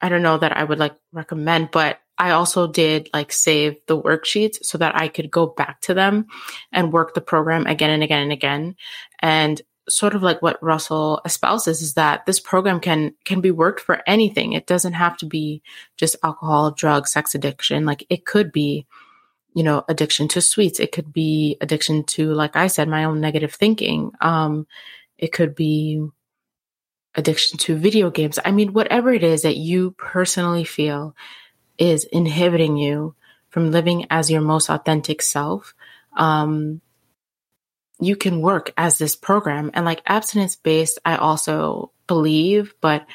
[0.00, 4.00] I don't know that I would like recommend, but I also did like save the
[4.00, 6.26] worksheets so that I could go back to them
[6.70, 8.76] and work the program again and again and again.
[9.20, 13.80] And sort of like what Russell espouses is that this program can can be worked
[13.80, 14.52] for anything.
[14.52, 15.60] It doesn't have to be
[15.96, 17.84] just alcohol, drug, sex addiction.
[17.84, 18.86] Like it could be,
[19.52, 20.78] you know, addiction to sweets.
[20.78, 24.12] It could be addiction to, like I said, my own negative thinking.
[24.20, 24.68] Um,
[25.18, 26.06] it could be
[27.14, 28.38] addiction to video games.
[28.44, 31.14] I mean, whatever it is that you personally feel
[31.78, 33.14] is inhibiting you
[33.50, 35.74] from living as your most authentic self,
[36.16, 36.80] um,
[38.00, 39.70] you can work as this program.
[39.74, 43.06] And like abstinence based, I also believe, but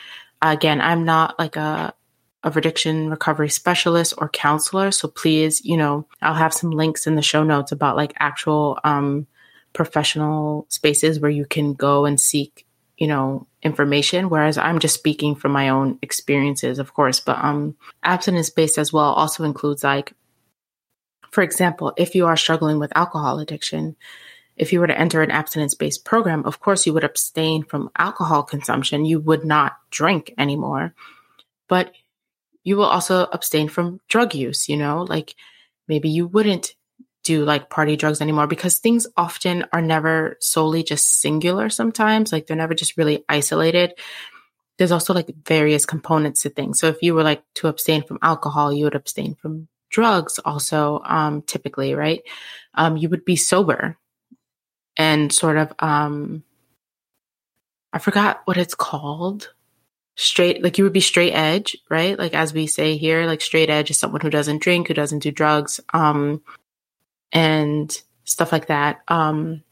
[0.42, 1.94] again, I'm not like a,
[2.42, 4.92] of addiction recovery specialist or counselor.
[4.92, 8.80] So please, you know, I'll have some links in the show notes about like actual
[8.86, 9.28] um,
[9.74, 12.66] professional spaces where you can go and seek
[13.00, 17.20] you know, information, whereas I'm just speaking from my own experiences, of course.
[17.20, 20.14] But um, abstinence based as well also includes like,
[21.32, 23.96] for example, if you are struggling with alcohol addiction,
[24.56, 27.90] if you were to enter an abstinence based program, of course you would abstain from
[27.98, 29.06] alcohol consumption.
[29.06, 30.94] You would not drink anymore,
[31.68, 31.94] but
[32.64, 35.36] you will also abstain from drug use, you know, like
[35.88, 36.76] maybe you wouldn't
[37.24, 42.32] do like party drugs anymore because things often are never solely just singular sometimes.
[42.32, 43.94] Like they're never just really isolated.
[44.78, 46.80] There's also like various components to things.
[46.80, 51.02] So if you were like to abstain from alcohol, you would abstain from drugs also,
[51.04, 52.22] um, typically, right?
[52.74, 53.98] Um, you would be sober
[54.98, 56.44] and sort of, um,
[57.92, 59.54] I forgot what it's called.
[60.16, 62.20] Straight, like you would be straight edge, right?
[62.20, 65.20] Like as we say here, like straight edge is someone who doesn't drink, who doesn't
[65.20, 65.80] do drugs.
[65.94, 66.42] Um,
[67.32, 69.00] and stuff like that.
[69.08, 69.64] Um,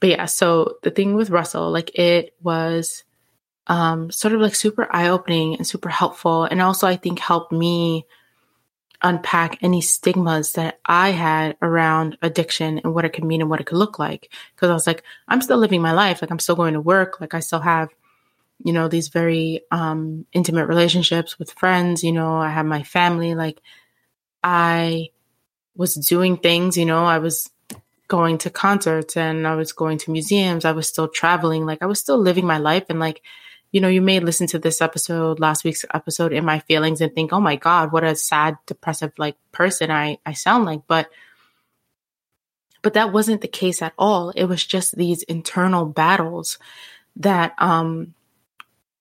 [0.00, 3.04] but yeah, so the thing with Russell, like it was
[3.66, 6.44] um, sort of like super eye opening and super helpful.
[6.44, 8.06] And also, I think helped me
[9.00, 13.60] unpack any stigmas that I had around addiction and what it could mean and what
[13.60, 14.32] it could look like.
[14.56, 16.22] Cause I was like, I'm still living my life.
[16.22, 17.20] Like I'm still going to work.
[17.20, 17.88] Like I still have,
[18.64, 22.04] you know, these very um, intimate relationships with friends.
[22.04, 23.34] You know, I have my family.
[23.34, 23.60] Like,
[24.42, 25.10] I
[25.76, 27.50] was doing things, you know, I was
[28.08, 30.64] going to concerts and I was going to museums.
[30.64, 31.64] I was still traveling.
[31.64, 32.84] Like, I was still living my life.
[32.90, 33.22] And, like,
[33.70, 37.14] you know, you may listen to this episode, last week's episode, in my feelings and
[37.14, 40.82] think, oh my God, what a sad, depressive, like, person I, I sound like.
[40.86, 41.08] But,
[42.82, 44.28] but that wasn't the case at all.
[44.30, 46.58] It was just these internal battles
[47.16, 48.14] that, um,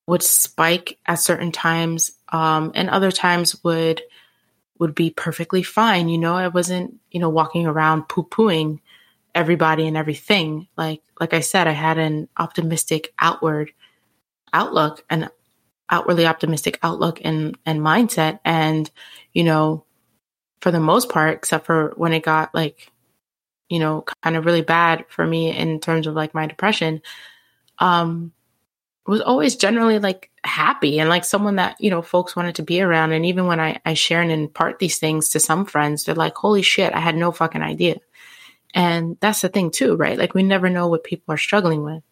[0.07, 4.01] would spike at certain times, um, and other times would
[4.81, 6.09] would be perfectly fine.
[6.09, 8.79] You know, I wasn't, you know, walking around poo pooing
[9.35, 10.67] everybody and everything.
[10.75, 13.71] Like like I said, I had an optimistic outward
[14.51, 15.29] outlook and
[15.87, 18.39] outwardly optimistic outlook and and mindset.
[18.43, 18.89] And,
[19.33, 19.85] you know,
[20.61, 22.91] for the most part, except for when it got like,
[23.69, 27.03] you know, kind of really bad for me in terms of like my depression,
[27.77, 28.33] um,
[29.07, 32.81] was always generally like happy and like someone that you know folks wanted to be
[32.81, 33.11] around.
[33.11, 36.35] And even when i i share and impart these things to some friends they're like
[36.35, 37.97] holy shit i had no fucking idea.
[38.73, 40.17] And that's the thing too right?
[40.17, 42.03] Like we never know what people are struggling with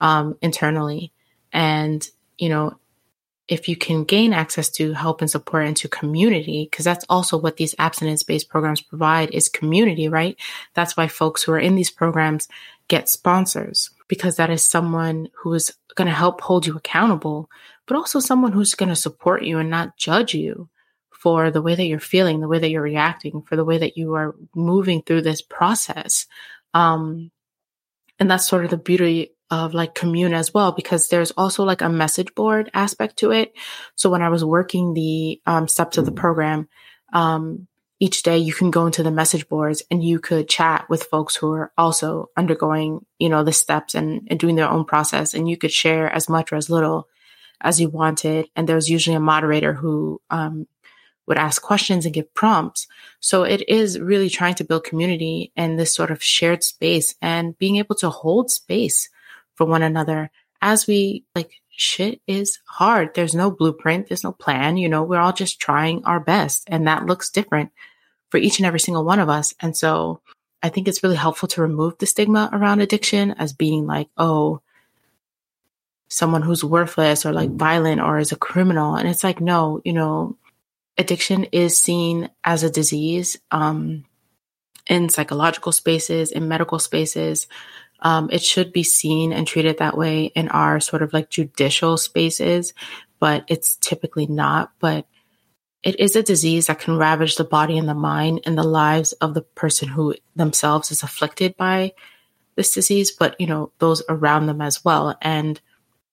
[0.00, 1.12] um internally.
[1.52, 2.78] And you know
[3.48, 7.38] if you can gain access to help and support and to community because that's also
[7.38, 10.36] what these abstinence based programs provide is community right?
[10.74, 12.48] That's why folks who are in these programs
[12.88, 17.48] get sponsors because that is someone who is going to help hold you accountable,
[17.86, 20.68] but also someone who's going to support you and not judge you
[21.10, 23.96] for the way that you're feeling, the way that you're reacting, for the way that
[23.96, 26.26] you are moving through this process.
[26.74, 27.30] Um,
[28.18, 31.80] and that's sort of the beauty of like commune as well, because there's also like
[31.80, 33.54] a message board aspect to it.
[33.94, 36.68] So when I was working the um, steps of the program,
[37.12, 37.66] um,
[37.98, 41.34] each day you can go into the message boards and you could chat with folks
[41.34, 45.32] who are also undergoing, you know, the steps and, and doing their own process.
[45.32, 47.08] And you could share as much or as little
[47.60, 48.48] as you wanted.
[48.54, 50.66] And there was usually a moderator who um,
[51.26, 52.86] would ask questions and give prompts.
[53.20, 57.56] So it is really trying to build community and this sort of shared space and
[57.58, 59.08] being able to hold space
[59.54, 60.30] for one another
[60.60, 63.14] as we like shit is hard.
[63.14, 64.08] There's no blueprint.
[64.08, 64.76] There's no plan.
[64.76, 67.70] You know, we're all just trying our best and that looks different
[68.30, 69.54] for each and every single one of us.
[69.60, 70.20] And so
[70.62, 74.60] I think it's really helpful to remove the stigma around addiction as being like, oh,
[76.08, 78.94] someone who's worthless or like violent or is a criminal.
[78.94, 80.36] And it's like, no, you know,
[80.98, 84.04] addiction is seen as a disease um,
[84.86, 87.48] in psychological spaces, in medical spaces.
[88.00, 91.96] Um, it should be seen and treated that way in our sort of like judicial
[91.96, 92.74] spaces,
[93.18, 94.72] but it's typically not.
[94.78, 95.06] But
[95.82, 99.12] it is a disease that can ravage the body and the mind and the lives
[99.12, 101.92] of the person who themselves is afflicted by
[102.56, 105.16] this disease, but you know, those around them as well.
[105.22, 105.60] And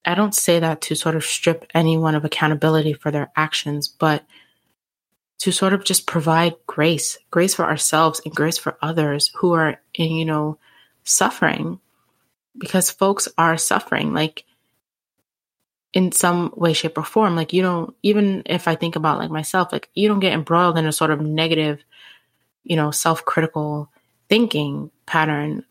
[0.05, 4.25] I don't say that to sort of strip anyone of accountability for their actions, but
[5.39, 9.79] to sort of just provide grace, grace for ourselves and grace for others who are
[9.93, 10.57] in, you know,
[11.03, 11.79] suffering
[12.57, 14.45] because folks are suffering like
[15.93, 17.35] in some way shape or form.
[17.35, 20.77] Like you don't even if i think about like myself like you don't get embroiled
[20.77, 21.83] in a sort of negative
[22.63, 23.89] you know self-critical
[24.29, 25.63] thinking pattern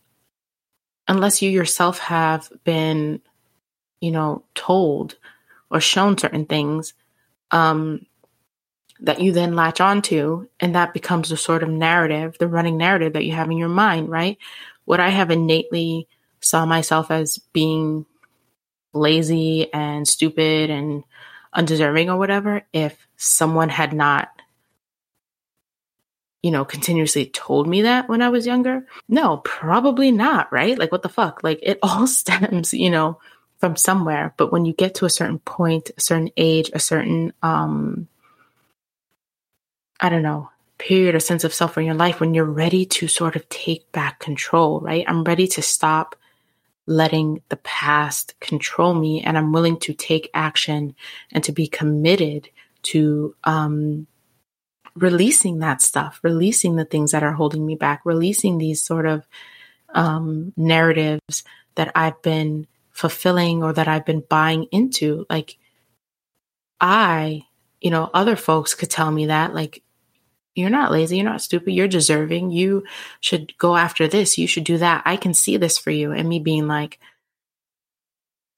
[1.09, 3.21] unless you yourself have been
[4.01, 5.16] you know told
[5.71, 6.95] or shown certain things
[7.51, 8.07] um
[9.01, 13.14] that you then latch onto and that becomes the sort of narrative the running narrative
[13.14, 14.38] that you have in your mind right
[14.87, 16.09] would I have innately
[16.40, 18.07] saw myself as being
[18.92, 21.05] lazy and stupid and
[21.55, 24.29] undeserving or whatever if someone had not
[26.42, 30.79] you know continuously told me that when i was younger no probably not right?
[30.79, 31.42] Like what the fuck?
[31.42, 33.18] Like it all stems you know
[33.59, 34.35] from somewhere.
[34.37, 38.09] But when you get to a certain point a certain age a certain um
[40.01, 40.51] i don't know
[40.83, 43.90] period or sense of self in your life when you're ready to sort of take
[43.92, 45.05] back control, right?
[45.07, 46.16] I'm ready to stop
[46.87, 50.97] letting the past control me and I'm willing to take action
[51.31, 52.49] and to be committed
[52.83, 54.09] to um,
[54.97, 59.24] releasing that stuff, releasing the things that are holding me back, releasing these sort of
[59.95, 61.45] um, narratives
[61.76, 65.26] that I've been fulfilling or that I've been buying into.
[65.30, 65.59] Like,
[66.80, 67.43] I,
[67.80, 69.85] you know, other folks could tell me that, like,
[70.55, 71.16] you're not lazy.
[71.16, 71.72] You're not stupid.
[71.72, 72.50] You're deserving.
[72.50, 72.84] You
[73.20, 74.36] should go after this.
[74.36, 75.03] You should do that.
[75.05, 76.12] I can see this for you.
[76.12, 76.98] And me being like,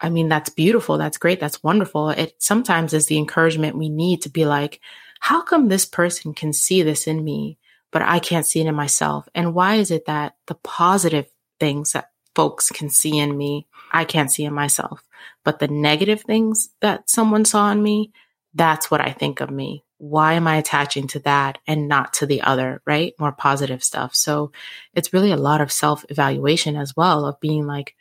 [0.00, 0.98] I mean, that's beautiful.
[0.98, 1.40] That's great.
[1.40, 2.10] That's wonderful.
[2.10, 4.80] It sometimes is the encouragement we need to be like,
[5.20, 7.58] how come this person can see this in me,
[7.92, 9.28] but I can't see it in myself?
[9.34, 11.26] And why is it that the positive
[11.60, 15.02] things that folks can see in me, I can't see in myself.
[15.44, 18.12] But the negative things that someone saw in me,
[18.54, 19.83] that's what I think of me.
[19.98, 23.14] Why am I attaching to that and not to the other, right?
[23.18, 24.14] More positive stuff.
[24.14, 24.52] So
[24.94, 27.94] it's really a lot of self evaluation as well of being like,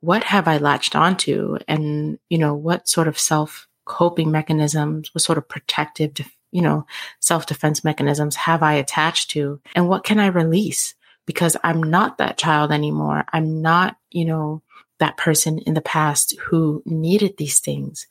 [0.00, 1.58] what have I latched onto?
[1.68, 6.12] And, you know, what sort of self coping mechanisms, what sort of protective,
[6.50, 6.86] you know,
[7.20, 9.60] self defense mechanisms have I attached to?
[9.74, 10.94] And what can I release?
[11.26, 13.24] Because I'm not that child anymore.
[13.32, 14.62] I'm not, you know,
[14.98, 18.06] that person in the past who needed these things.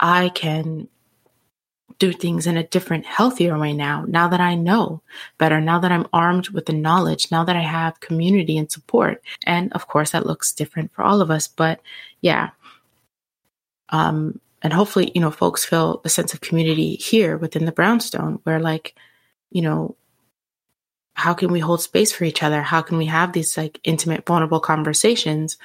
[0.00, 0.88] I can
[1.98, 5.02] do things in a different, healthier way now, now that I know
[5.38, 9.22] better, now that I'm armed with the knowledge, now that I have community and support.
[9.44, 11.46] And of course, that looks different for all of us.
[11.46, 11.80] But
[12.20, 12.50] yeah.
[13.90, 18.40] Um, and hopefully, you know, folks feel a sense of community here within the brownstone
[18.44, 18.94] where, like,
[19.50, 19.96] you know,
[21.14, 22.62] how can we hold space for each other?
[22.62, 25.58] How can we have these like intimate, vulnerable conversations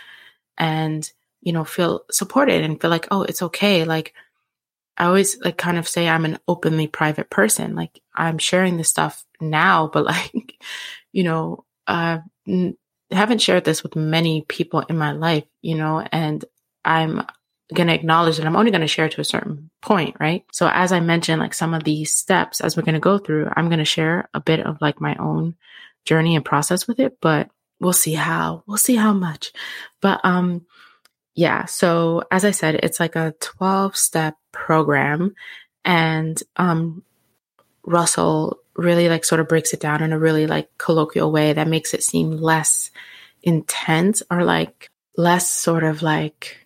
[0.58, 1.12] and,
[1.42, 3.84] you know, feel supported and feel like, oh, it's okay.
[3.84, 4.14] Like,
[5.00, 7.74] I always like kind of say I'm an openly private person.
[7.76, 10.56] Like I'm sharing this stuff now, but like,
[11.12, 12.78] you know, uh, n-
[13.12, 16.44] haven't shared this with many people in my life, you know, and
[16.86, 17.26] I'm
[17.74, 20.44] going to acknowledge that I'm only going to share to a certain point, right?
[20.52, 23.50] So as I mentioned, like some of these steps as we're going to go through,
[23.56, 25.56] I'm going to share a bit of like my own
[26.06, 29.54] journey and process with it, but we'll see how, we'll see how much.
[30.02, 30.66] But, um,
[31.36, 31.66] yeah.
[31.66, 35.36] So as I said, it's like a 12 step program
[35.86, 37.04] and, um,
[37.86, 41.68] Russell really like sort of breaks it down in a really like colloquial way that
[41.68, 42.92] makes it seem less
[43.44, 46.66] intense or like less sort of like,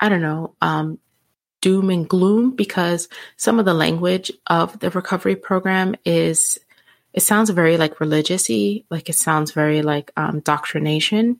[0.00, 0.98] I don't know, um,
[1.60, 6.58] doom and gloom because some of the language of the recovery program is
[7.14, 11.38] it sounds very like religiousy, like it sounds very like um, doctrination,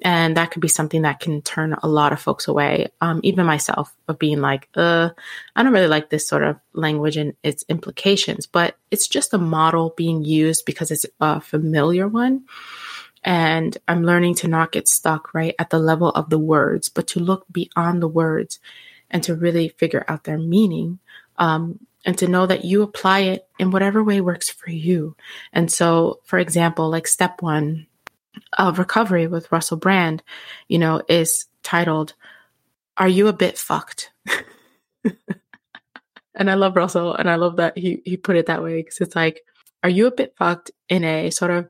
[0.00, 2.88] and that could be something that can turn a lot of folks away.
[3.00, 5.10] Um, even myself, of being like, uh,
[5.56, 9.38] I don't really like this sort of language and its implications, but it's just a
[9.38, 12.44] model being used because it's a familiar one.
[13.24, 17.08] And I'm learning to not get stuck right at the level of the words, but
[17.08, 18.60] to look beyond the words
[19.10, 21.00] and to really figure out their meaning.
[21.36, 25.16] Um, and to know that you apply it in whatever way works for you.
[25.52, 27.86] And so, for example, like step one
[28.56, 30.22] of recovery with Russell Brand,
[30.68, 32.14] you know, is titled,
[32.96, 34.12] Are You a Bit Fucked?
[36.34, 39.00] and I love Russell and I love that he, he put it that way because
[39.00, 39.42] it's like,
[39.82, 41.68] Are you a bit fucked in a sort of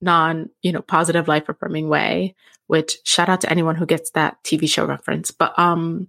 [0.00, 2.34] non, you know, positive life affirming way?
[2.66, 5.30] Which shout out to anyone who gets that TV show reference.
[5.30, 6.08] But, um,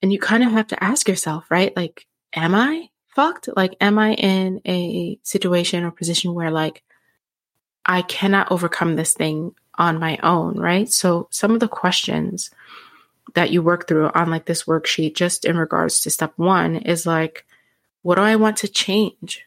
[0.00, 1.74] and you kind of have to ask yourself, right?
[1.76, 3.48] Like, am I fucked?
[3.56, 6.82] Like, am I in a situation or position where like
[7.84, 10.90] I cannot overcome this thing on my own, right?
[10.90, 12.50] So some of the questions
[13.34, 17.06] that you work through on like this worksheet, just in regards to step one, is
[17.06, 17.46] like,
[18.02, 19.44] what do I want to change?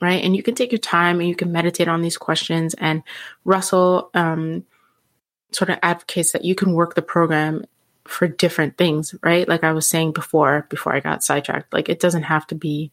[0.00, 0.22] Right.
[0.22, 2.74] And you can take your time and you can meditate on these questions.
[2.74, 3.02] And
[3.44, 4.64] Russell um,
[5.52, 7.64] sort of advocates that you can work the program
[8.04, 9.48] for different things, right?
[9.48, 12.90] Like I was saying before, before I got sidetracked, like it doesn't have to be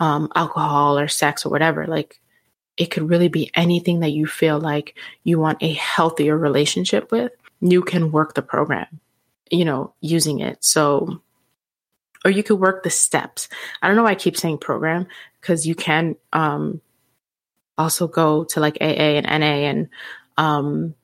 [0.00, 1.86] um, alcohol or sex or whatever.
[1.86, 2.20] Like
[2.76, 7.32] it could really be anything that you feel like you want a healthier relationship with.
[7.60, 9.00] You can work the program,
[9.50, 10.64] you know, using it.
[10.64, 11.20] So,
[12.24, 13.48] or you could work the steps.
[13.82, 15.06] I don't know why I keep saying program
[15.40, 16.80] because you can um,
[17.76, 19.88] also go to like AA and NA and
[20.36, 20.94] um,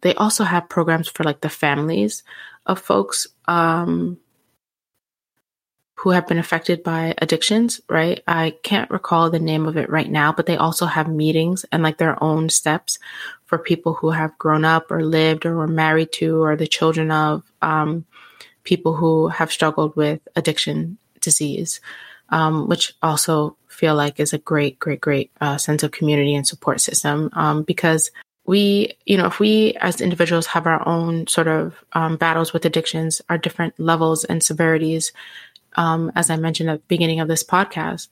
[0.00, 2.22] they also have programs for like the families
[2.66, 4.18] of folks um,
[5.98, 8.22] who have been affected by addictions, right?
[8.26, 11.82] I can't recall the name of it right now, but they also have meetings and
[11.82, 13.00] like their own steps
[13.46, 17.10] for people who have grown up or lived or were married to or the children
[17.10, 18.04] of um,
[18.62, 21.80] people who have struggled with addiction disease,
[22.28, 26.46] um, which also feel like is a great, great, great uh, sense of community and
[26.46, 28.12] support system um, because
[28.48, 32.64] we, you know, if we as individuals have our own sort of um, battles with
[32.64, 35.12] addictions, our different levels and severities,
[35.76, 38.08] um, as I mentioned at the beginning of this podcast,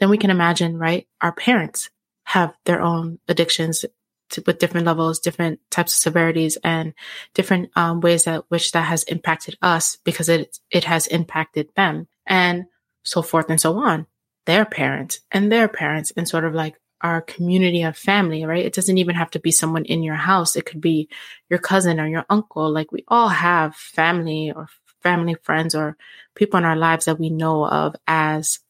[0.00, 1.06] then we can imagine, right?
[1.20, 1.88] Our parents
[2.24, 3.84] have their own addictions
[4.30, 6.92] to, with different levels, different types of severities, and
[7.34, 12.08] different um, ways that which that has impacted us because it it has impacted them,
[12.26, 12.64] and
[13.04, 14.08] so forth and so on.
[14.46, 18.64] Their parents and their parents, and sort of like our community of family, right?
[18.64, 20.56] It doesn't even have to be someone in your house.
[20.56, 21.08] It could be
[21.48, 22.70] your cousin or your uncle.
[22.70, 24.68] Like we all have family or
[25.02, 25.96] family friends or
[26.34, 28.60] people in our lives that we know of as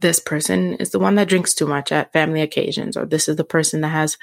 [0.00, 3.36] this person is the one that drinks too much at family occasions, or this is
[3.36, 4.18] the person that has,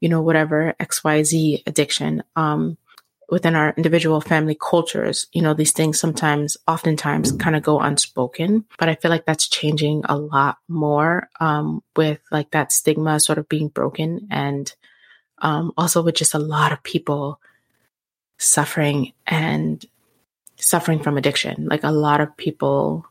[0.00, 2.22] you know, whatever XYZ addiction.
[2.36, 2.78] Um,
[3.28, 8.64] within our individual family cultures, you know, these things sometimes, oftentimes kind of go unspoken,
[8.78, 13.38] but I feel like that's changing a lot more, um, with like that stigma sort
[13.38, 14.72] of being broken and,
[15.38, 17.40] um, also with just a lot of people
[18.38, 19.84] suffering and
[20.56, 21.66] suffering from addiction.
[21.68, 23.06] Like a lot of people,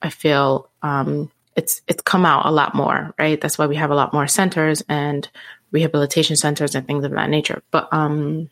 [0.00, 3.40] I feel, um, it's it's come out a lot more, right?
[3.40, 5.28] That's why we have a lot more centers and
[5.72, 7.62] rehabilitation centers and things of that nature.
[7.72, 8.48] But um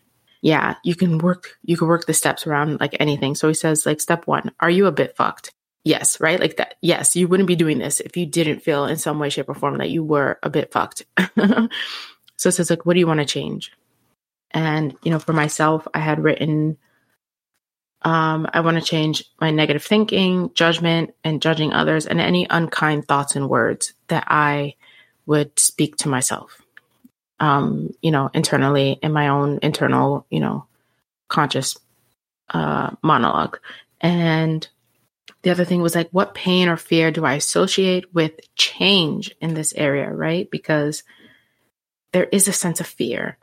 [0.47, 3.35] yeah, you can work you can work the steps around like anything.
[3.35, 5.51] So he says like step 1, are you a bit fucked?
[5.83, 6.39] Yes, right?
[6.39, 6.77] Like that.
[6.81, 9.55] Yes, you wouldn't be doing this if you didn't feel in some way shape or
[9.55, 11.03] form that you were a bit fucked.
[11.19, 11.69] so
[12.49, 13.73] it says like what do you want to change?
[14.53, 16.79] And you know, for myself, I had written
[18.03, 23.09] um, I want to change my negative thinking, judgment, and judging others, and any unkind
[23.09, 24.77] thoughts and words that I
[25.27, 26.63] would speak to myself.
[27.39, 30.67] Um, you know, internally in my own internal, you know,
[31.29, 31.77] conscious
[32.49, 33.59] uh, monologue.
[34.01, 34.67] And
[35.43, 39.55] the other thing was like, what pain or fear do I associate with change in
[39.55, 40.51] this area, right?
[40.51, 41.03] Because
[42.13, 43.37] there is a sense of fear,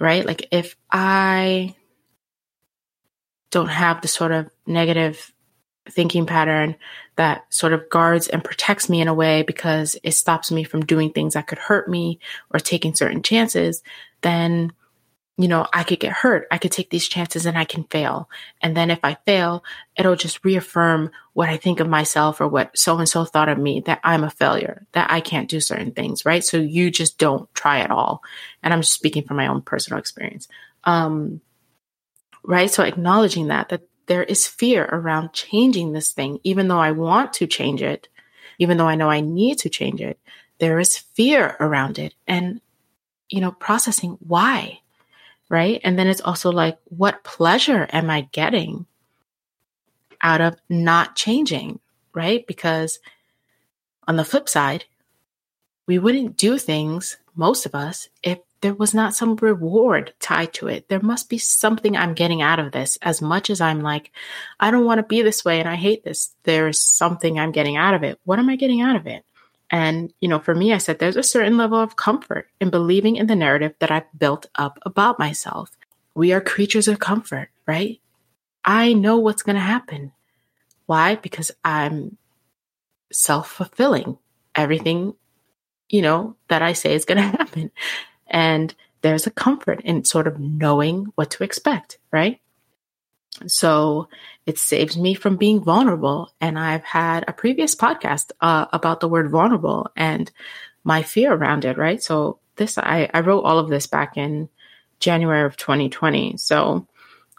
[0.00, 0.26] right?
[0.26, 1.74] Like if I
[3.50, 5.32] don't have the sort of negative
[5.90, 6.76] thinking pattern
[7.16, 10.84] that sort of guards and protects me in a way because it stops me from
[10.84, 12.18] doing things that could hurt me
[12.50, 13.82] or taking certain chances,
[14.20, 14.72] then,
[15.38, 16.46] you know, I could get hurt.
[16.50, 18.28] I could take these chances and I can fail.
[18.60, 19.64] And then if I fail,
[19.96, 23.58] it'll just reaffirm what I think of myself or what so and so thought of
[23.58, 26.44] me that I'm a failure, that I can't do certain things, right?
[26.44, 28.22] So you just don't try at all.
[28.62, 30.48] And I'm just speaking from my own personal experience.
[30.84, 31.40] Um,
[32.44, 32.70] right?
[32.70, 37.32] So acknowledging that, that there is fear around changing this thing, even though I want
[37.34, 38.08] to change it,
[38.58, 40.18] even though I know I need to change it,
[40.58, 42.14] there is fear around it.
[42.26, 42.60] And,
[43.28, 44.80] you know, processing why,
[45.48, 45.80] right?
[45.84, 48.86] And then it's also like, what pleasure am I getting
[50.22, 51.80] out of not changing,
[52.14, 52.46] right?
[52.46, 52.98] Because
[54.08, 54.84] on the flip side,
[55.86, 60.68] we wouldn't do things, most of us, if there was not some reward tied to
[60.68, 60.88] it.
[60.88, 62.98] There must be something I'm getting out of this.
[63.02, 64.10] As much as I'm like,
[64.58, 67.52] I don't want to be this way and I hate this, there is something I'm
[67.52, 68.18] getting out of it.
[68.24, 69.24] What am I getting out of it?
[69.70, 73.16] And, you know, for me, I said there's a certain level of comfort in believing
[73.16, 75.70] in the narrative that I've built up about myself.
[76.14, 78.00] We are creatures of comfort, right?
[78.64, 80.12] I know what's going to happen.
[80.86, 81.16] Why?
[81.16, 82.16] Because I'm
[83.12, 84.18] self fulfilling.
[84.54, 85.14] Everything,
[85.88, 87.70] you know, that I say is going to happen.
[88.28, 92.40] And there's a comfort in sort of knowing what to expect, right?
[93.46, 94.08] So
[94.46, 96.32] it saves me from being vulnerable.
[96.40, 100.30] And I've had a previous podcast uh, about the word vulnerable and
[100.84, 102.02] my fear around it, right?
[102.02, 104.48] So this, I, I wrote all of this back in
[105.00, 106.36] January of 2020.
[106.38, 106.86] So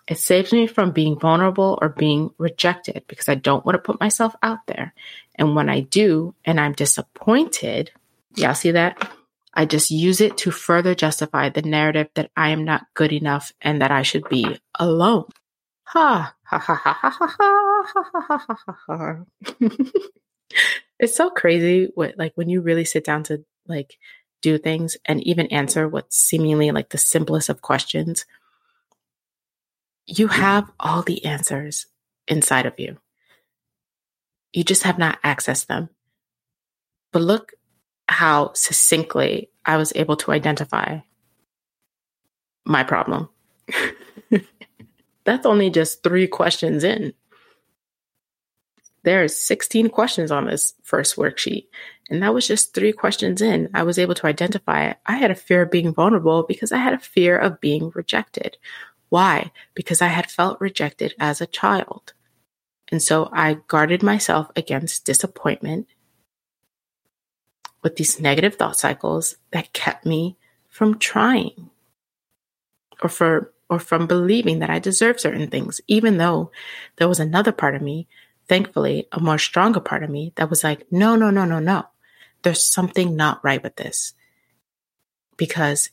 [0.07, 3.99] it saves me from being vulnerable or being rejected because I don't want to put
[3.99, 4.93] myself out there.
[5.35, 7.91] And when I do and I'm disappointed,
[8.35, 9.11] y'all see that?
[9.57, 13.51] I just use it to further justify the narrative that I am not good enough
[13.59, 15.25] and that I should be alone.
[15.85, 19.25] Ha ha ha ha ha ha ha ha ha ha.
[20.99, 23.97] It's so crazy what like when you really sit down to like
[24.43, 28.25] do things and even answer what seemingly like the simplest of questions.
[30.05, 31.87] You have all the answers
[32.27, 32.97] inside of you.
[34.53, 35.89] You just have not accessed them.
[37.11, 37.53] But look
[38.09, 40.99] how succinctly I was able to identify
[42.65, 43.29] my problem.
[45.25, 47.13] That's only just three questions in.
[49.03, 51.67] There's 16 questions on this first worksheet,
[52.09, 53.69] and that was just three questions in.
[53.73, 54.97] I was able to identify it.
[55.05, 58.57] I had a fear of being vulnerable because I had a fear of being rejected.
[59.09, 59.51] Why?
[59.75, 62.13] Because I had felt rejected as a child.
[62.89, 65.87] And so I guarded myself against disappointment
[67.87, 70.35] with these negative thought cycles that kept me
[70.67, 71.69] from trying
[73.01, 76.51] or for or from believing that I deserve certain things, even though
[76.97, 78.09] there was another part of me,
[78.49, 81.85] thankfully, a more stronger part of me that was like, no, no, no, no, no.
[82.41, 84.13] There's something not right with this.
[85.37, 85.89] Because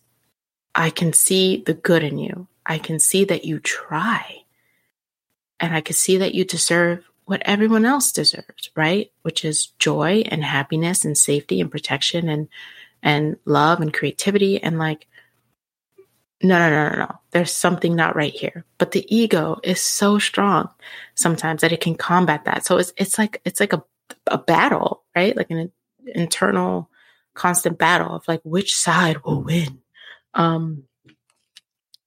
[0.74, 2.49] I can see the good in you.
[2.66, 4.42] I can see that you try.
[5.61, 9.11] And I can see that you deserve what everyone else deserves, right?
[9.22, 12.49] Which is joy and happiness and safety and protection and
[13.03, 15.07] and love and creativity and like
[16.43, 20.18] no no no no no there's something not right here but the ego is so
[20.18, 20.68] strong
[21.14, 23.83] sometimes that it can combat that so it's it's like it's like a
[24.29, 25.70] a battle right like an
[26.07, 26.91] internal
[27.35, 29.81] constant battle of like which side will win
[30.35, 30.85] Um,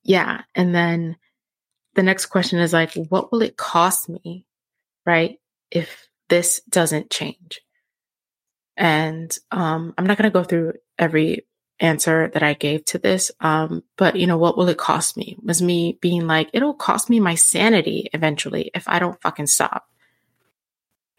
[0.03, 0.43] yeah.
[0.55, 1.17] And then
[1.95, 4.46] the next question is like, what will it cost me?
[5.07, 5.39] Right.
[5.71, 7.61] If this doesn't change.
[8.75, 11.47] And um, I'm not going to go through every
[11.79, 13.31] answer that I gave to this.
[13.39, 15.37] Um, but you know, what will it cost me?
[15.41, 19.87] Was me being like, it'll cost me my sanity eventually if I don't fucking stop.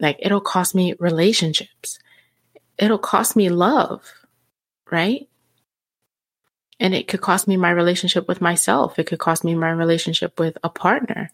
[0.01, 1.99] Like, it'll cost me relationships.
[2.77, 4.03] It'll cost me love,
[4.91, 5.29] right?
[6.79, 8.99] And it could cost me my relationship with myself.
[8.99, 11.33] It could cost me my relationship with a partner.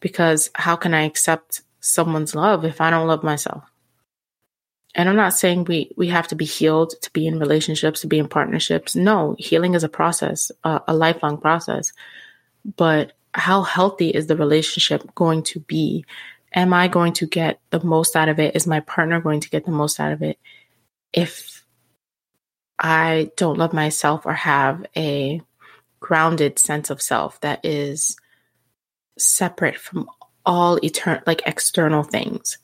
[0.00, 3.64] Because how can I accept someone's love if I don't love myself?
[4.94, 8.06] And I'm not saying we, we have to be healed to be in relationships, to
[8.06, 8.94] be in partnerships.
[8.94, 11.92] No, healing is a process, uh, a lifelong process.
[12.76, 16.04] But how healthy is the relationship going to be?
[16.54, 18.54] Am I going to get the most out of it?
[18.54, 20.38] Is my partner going to get the most out of it?
[21.12, 21.64] If
[22.78, 25.40] I don't love myself or have a
[26.00, 28.16] grounded sense of self that is
[29.16, 30.10] separate from
[30.44, 32.58] all eternal, like external things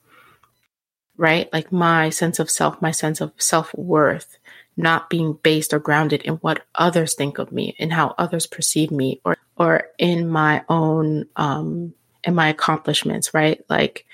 [1.19, 1.53] right?
[1.53, 4.39] Like my sense of self, my sense of self worth,
[4.77, 8.91] not being based or grounded in what others think of me and how others perceive
[8.91, 11.93] me or, or in my own, um,
[12.25, 13.63] in my accomplishments, right?
[13.69, 14.07] Like,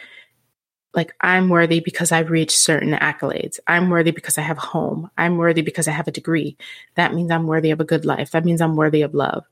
[0.95, 3.59] like I'm worthy because I've reached certain accolades.
[3.67, 5.11] I'm worthy because I have a home.
[5.19, 6.57] I'm worthy because I have a degree.
[6.95, 8.31] That means I'm worthy of a good life.
[8.31, 9.45] That means I'm worthy of love.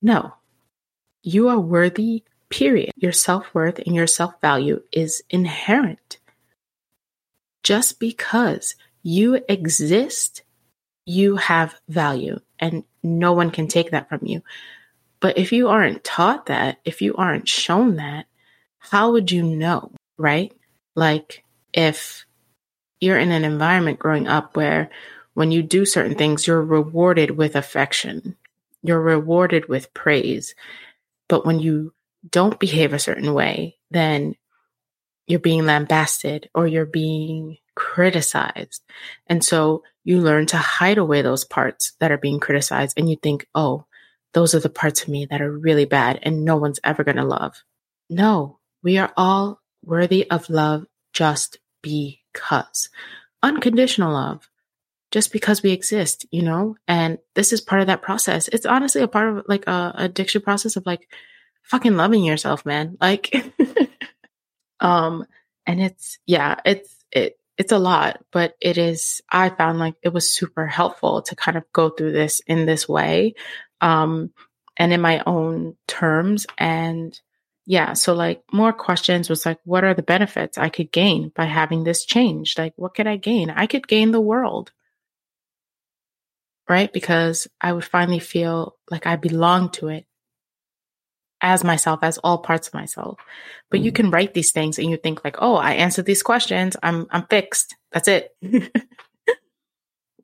[0.00, 0.32] No,
[1.22, 2.92] you are worthy, period.
[2.96, 6.18] Your self worth and your self value is inherent
[7.62, 10.42] just because you exist,
[11.04, 14.42] you have value and no one can take that from you.
[15.20, 18.26] But if you aren't taught that, if you aren't shown that,
[18.78, 20.52] how would you know, right?
[20.94, 22.24] Like if
[23.00, 24.90] you're in an environment growing up where
[25.34, 28.36] when you do certain things, you're rewarded with affection,
[28.82, 30.54] you're rewarded with praise.
[31.28, 31.92] But when you
[32.30, 34.34] don't behave a certain way, then
[35.26, 38.82] you're being lambasted or you're being criticized.
[39.26, 43.16] And so you learn to hide away those parts that are being criticized and you
[43.22, 43.84] think, oh,
[44.34, 47.16] those are the parts of me that are really bad and no one's ever going
[47.16, 47.62] to love.
[48.10, 52.88] No, we are all worthy of love just because.
[53.42, 54.48] Unconditional love,
[55.10, 56.76] just because we exist, you know?
[56.86, 58.48] And this is part of that process.
[58.48, 61.08] It's honestly a part of like a addiction process of like
[61.68, 62.96] fucking loving yourself, man.
[63.00, 63.34] Like,
[64.80, 65.24] Um,
[65.66, 70.12] and it's, yeah, it's, it, it's a lot, but it is, I found like it
[70.12, 73.34] was super helpful to kind of go through this in this way.
[73.80, 74.32] Um,
[74.76, 76.46] and in my own terms.
[76.56, 77.18] And
[77.66, 81.46] yeah, so like more questions was like, what are the benefits I could gain by
[81.46, 82.56] having this change?
[82.56, 83.50] Like, what could I gain?
[83.50, 84.70] I could gain the world
[86.68, 86.92] right?
[86.92, 90.04] Because I would finally feel like I belong to it
[91.40, 93.18] as myself, as all parts of myself.
[93.70, 93.84] But mm-hmm.
[93.86, 96.76] you can write these things and you think like, oh, I answered these questions.
[96.82, 97.76] I'm I'm fixed.
[97.92, 98.36] That's it.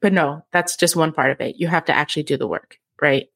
[0.00, 1.56] but no, that's just one part of it.
[1.56, 3.28] You have to actually do the work, right?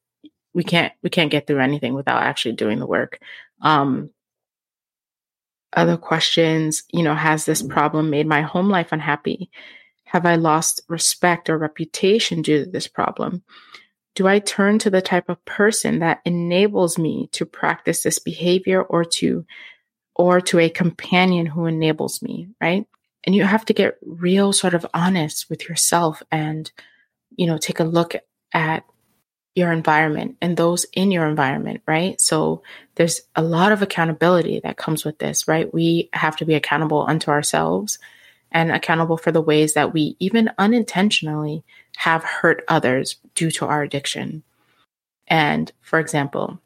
[0.55, 3.21] We can't we can't get through anything without actually doing the work.
[3.63, 4.11] Um
[5.75, 9.51] other questions, you know, has this problem made my home life unhappy?
[10.05, 13.43] Have I lost respect or reputation due to this problem?
[14.19, 18.83] Do I turn to the type of person that enables me to practice this behavior
[18.83, 19.47] or to
[20.17, 22.85] or to a companion who enables me, right?
[23.25, 26.69] And you have to get real sort of honest with yourself and
[27.37, 28.17] you know, take a look
[28.53, 28.83] at
[29.55, 32.21] your environment and those in your environment, right?
[32.21, 32.65] So
[32.97, 35.73] there's a lot of accountability that comes with this, right?
[35.73, 38.01] We have to be accountable unto ourselves
[38.51, 41.65] and accountable for the ways that we even unintentionally
[41.97, 44.43] have hurt others due to our addiction.
[45.27, 46.61] And for example,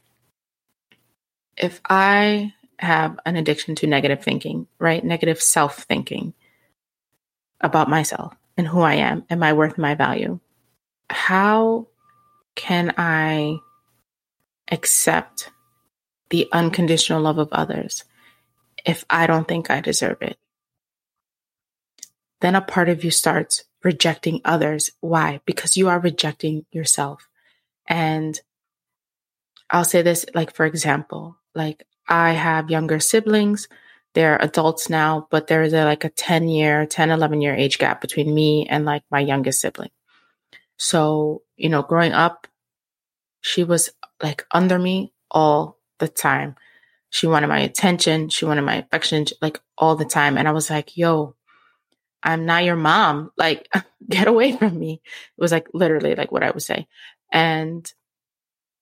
[1.57, 5.05] if I have an addiction to negative thinking, right?
[5.05, 6.35] Negative self thinking
[7.61, 10.41] about myself and who I am and my worth and my value,
[11.11, 11.89] how
[12.55, 13.59] can I
[14.71, 15.51] accept
[16.31, 18.05] the unconditional love of others
[18.85, 20.39] if I don't think I deserve it?
[22.43, 24.91] Then a part of you starts rejecting others.
[25.01, 25.41] Why?
[25.47, 27.29] Because you are rejecting yourself.
[27.87, 28.39] And
[29.71, 33.69] I'll say this, like, for example, like I have younger siblings.
[34.15, 38.01] They're adults now, but there's a, like a 10 year, 10, 11 year age gap
[38.01, 39.91] between me and like my youngest sibling.
[40.77, 42.49] So, you know, growing up,
[43.41, 43.91] she was
[44.21, 46.57] like under me all the time.
[47.11, 48.31] She wanted my attention.
[48.31, 50.37] She wanted my affection, like all the time.
[50.37, 51.37] And I was like, yo,
[52.23, 53.33] I'm not your mom.
[53.37, 53.69] Like,
[54.09, 55.01] get away from me.
[55.05, 56.87] It was like literally like what I would say.
[57.31, 57.91] And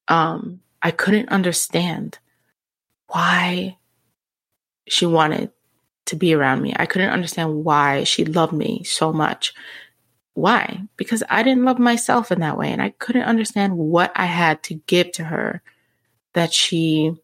[0.08, 2.18] um, I couldn't understand
[3.06, 3.78] why
[4.88, 5.50] she wanted
[6.06, 6.74] to be around me.
[6.76, 9.54] I couldn't understand why she loved me so much.
[10.34, 10.82] Why?
[10.96, 12.72] Because I didn't love myself in that way.
[12.72, 15.62] And I couldn't understand what I had to give to her
[16.34, 17.14] that she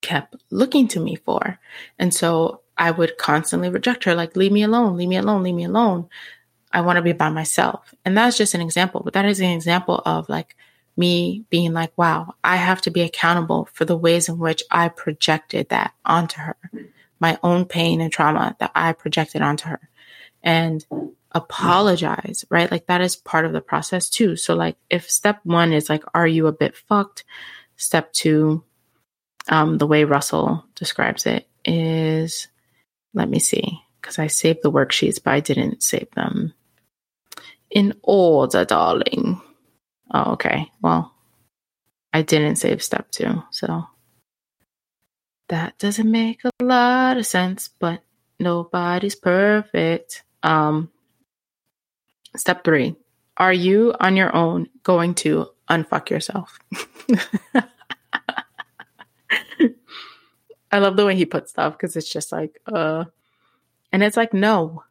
[0.00, 1.58] kept looking to me for.
[1.98, 5.54] And so I would constantly reject her, like, leave me alone, leave me alone, leave
[5.54, 6.08] me alone.
[6.72, 7.94] I want to be by myself.
[8.04, 10.56] And that's just an example, but that is an example of like
[10.96, 14.88] me being like, wow, I have to be accountable for the ways in which I
[14.88, 16.56] projected that onto her,
[17.20, 19.80] my own pain and trauma that I projected onto her.
[20.42, 20.84] And
[21.32, 22.70] apologize, right?
[22.70, 24.36] Like that is part of the process too.
[24.36, 27.24] So, like, if step one is like, are you a bit fucked?
[27.76, 28.64] Step two,
[29.48, 32.48] um, the way Russell describes it is,
[33.14, 36.54] let me see, because I saved the worksheets, but I didn't save them
[37.70, 39.40] in order, darling.
[40.12, 40.70] Oh, okay.
[40.80, 41.12] Well,
[42.12, 43.86] I didn't save step two, so
[45.48, 48.02] that doesn't make a lot of sense, but
[48.38, 50.22] nobody's perfect.
[50.42, 50.90] Um,
[52.36, 52.96] step three
[53.36, 56.58] Are you on your own going to unfuck yourself?
[60.72, 63.04] I love the way he puts stuff because it's just like, uh,
[63.92, 64.84] and it's like, no.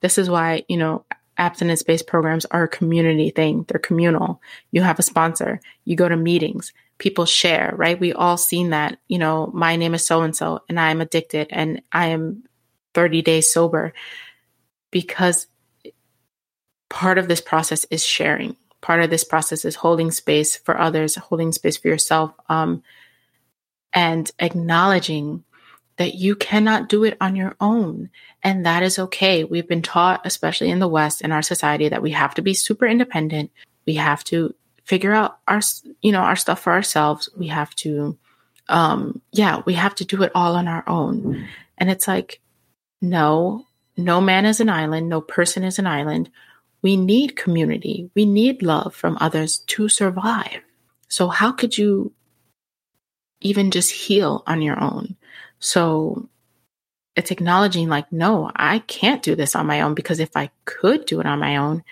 [0.00, 1.04] This is why, you know,
[1.40, 3.64] abstinence based programs are a community thing.
[3.68, 4.40] They're communal.
[4.72, 7.98] You have a sponsor, you go to meetings, people share, right?
[7.98, 11.48] We all seen that, you know, my name is so and so and I'm addicted
[11.50, 12.44] and I am
[12.94, 13.92] 30 days sober
[14.90, 15.46] because
[16.90, 18.56] part of this process is sharing.
[18.82, 22.82] Part of this process is holding space for others, holding space for yourself, um,
[23.92, 25.44] and acknowledging
[25.96, 28.08] that you cannot do it on your own.
[28.42, 29.44] And that is okay.
[29.44, 32.54] We've been taught, especially in the West, in our society, that we have to be
[32.54, 33.50] super independent.
[33.86, 35.60] We have to figure out our,
[36.00, 37.28] you know, our stuff for ourselves.
[37.36, 38.16] We have to,
[38.68, 41.46] um, yeah, we have to do it all on our own.
[41.76, 42.40] And it's like,
[43.02, 43.66] no,
[43.96, 45.08] no man is an island.
[45.08, 46.30] No person is an island.
[46.80, 48.10] We need community.
[48.14, 50.62] We need love from others to survive.
[51.08, 52.12] So how could you
[53.40, 55.16] even just heal on your own?
[55.58, 56.28] So
[57.16, 61.06] it's acknowledging, like, no, I can't do this on my own because if I could
[61.06, 61.84] do it on my own,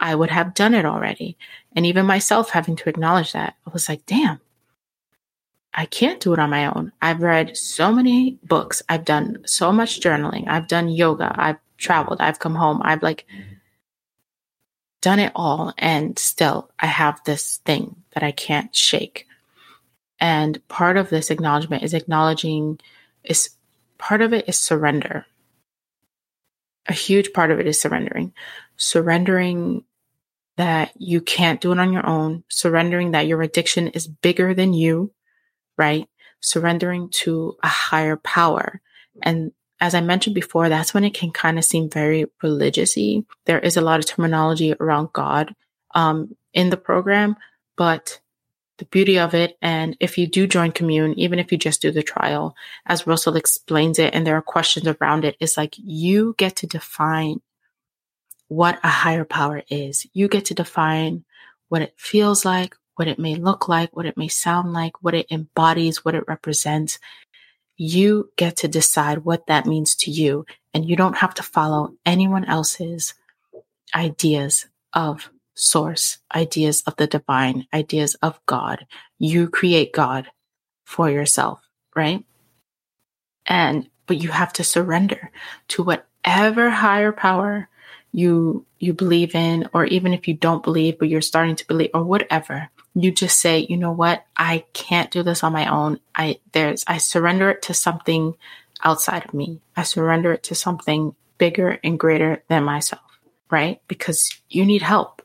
[0.00, 1.36] I would have done it already.
[1.76, 4.40] And even myself having to acknowledge that, I was like, damn,
[5.72, 6.92] I can't do it on my own.
[7.00, 8.82] I've read so many books.
[8.88, 10.48] I've done so much journaling.
[10.48, 11.32] I've done yoga.
[11.34, 12.20] I've traveled.
[12.20, 12.80] I've come home.
[12.84, 13.26] I've like
[15.00, 15.72] done it all.
[15.78, 19.26] And still, I have this thing that I can't shake.
[20.22, 22.78] And part of this acknowledgement is acknowledging
[23.24, 23.50] is
[23.98, 25.26] part of it is surrender.
[26.86, 28.32] A huge part of it is surrendering.
[28.76, 29.82] Surrendering
[30.58, 34.72] that you can't do it on your own, surrendering that your addiction is bigger than
[34.72, 35.12] you,
[35.76, 36.08] right?
[36.38, 38.80] Surrendering to a higher power.
[39.24, 39.50] And
[39.80, 43.26] as I mentioned before, that's when it can kind of seem very religiousy.
[43.46, 45.52] There is a lot of terminology around God
[45.96, 47.34] um, in the program,
[47.76, 48.20] but
[48.82, 49.56] the beauty of it.
[49.62, 53.36] And if you do join commune, even if you just do the trial, as Russell
[53.36, 57.40] explains it, and there are questions around it, it's like you get to define
[58.48, 60.04] what a higher power is.
[60.12, 61.24] You get to define
[61.68, 65.14] what it feels like, what it may look like, what it may sound like, what
[65.14, 66.98] it embodies, what it represents.
[67.76, 70.44] You get to decide what that means to you.
[70.74, 73.14] And you don't have to follow anyone else's
[73.94, 78.86] ideas of source, ideas of the divine, ideas of God.
[79.18, 80.28] You create God
[80.84, 81.60] for yourself,
[81.94, 82.24] right?
[83.46, 85.30] And, but you have to surrender
[85.68, 87.68] to whatever higher power
[88.12, 91.90] you, you believe in, or even if you don't believe, but you're starting to believe
[91.94, 94.24] or whatever, you just say, you know what?
[94.36, 95.98] I can't do this on my own.
[96.14, 98.34] I, there's, I surrender it to something
[98.84, 99.60] outside of me.
[99.76, 103.18] I surrender it to something bigger and greater than myself,
[103.50, 103.80] right?
[103.88, 105.21] Because you need help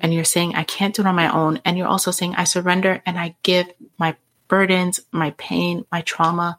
[0.00, 1.60] and you're saying, I can't do it on my own.
[1.64, 3.66] And you're also saying, I surrender and I give
[3.98, 4.16] my
[4.48, 6.56] burdens, my pain, my trauma,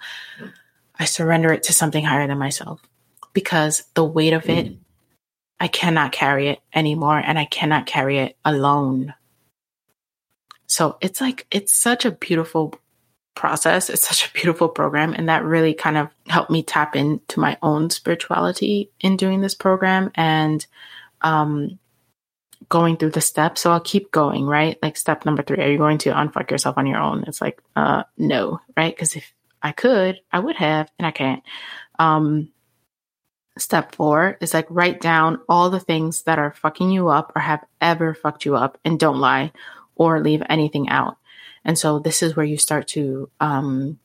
[1.00, 2.82] I surrender it to something higher than myself
[3.34, 4.74] because the weight of it,
[5.60, 9.14] I cannot carry it anymore and I cannot carry it alone.
[10.66, 12.76] So it's like, it's such a beautiful
[13.36, 13.90] process.
[13.90, 15.14] It's such a beautiful program.
[15.14, 19.56] And that really kind of helped me tap into my own spirituality in doing this
[19.56, 20.12] program.
[20.16, 20.66] And,
[21.22, 21.80] um,
[22.70, 23.62] going through the steps.
[23.62, 24.78] So I'll keep going, right?
[24.82, 27.24] Like step number three, are you going to unfuck yourself on your own?
[27.28, 28.96] It's like, uh, no, right?
[28.96, 31.44] Because if I could, I would have, and I can't.
[32.00, 32.50] Um,
[33.58, 37.42] Step four is like write down all the things that are fucking you up or
[37.42, 39.52] have ever fucked you up and don't lie
[39.96, 41.18] or leave anything out.
[41.66, 44.00] And so this is where you start to um,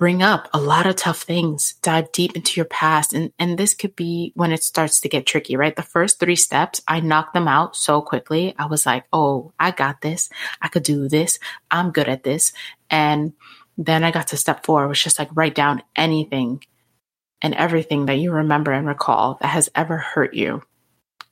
[0.00, 3.12] bring up a lot of tough things, dive deep into your past.
[3.12, 5.76] And, and this could be when it starts to get tricky, right?
[5.76, 8.54] The first three steps, I knocked them out so quickly.
[8.58, 10.30] I was like, oh, I got this.
[10.62, 11.38] I could do this.
[11.70, 12.54] I'm good at this.
[12.88, 13.34] And
[13.76, 16.64] then I got to step four, which just like write down anything
[17.42, 20.62] and everything that you remember and recall that has ever hurt you.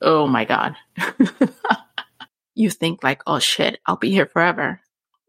[0.02, 0.76] Oh my God.
[2.54, 4.82] you think like, oh shit, I'll be here forever.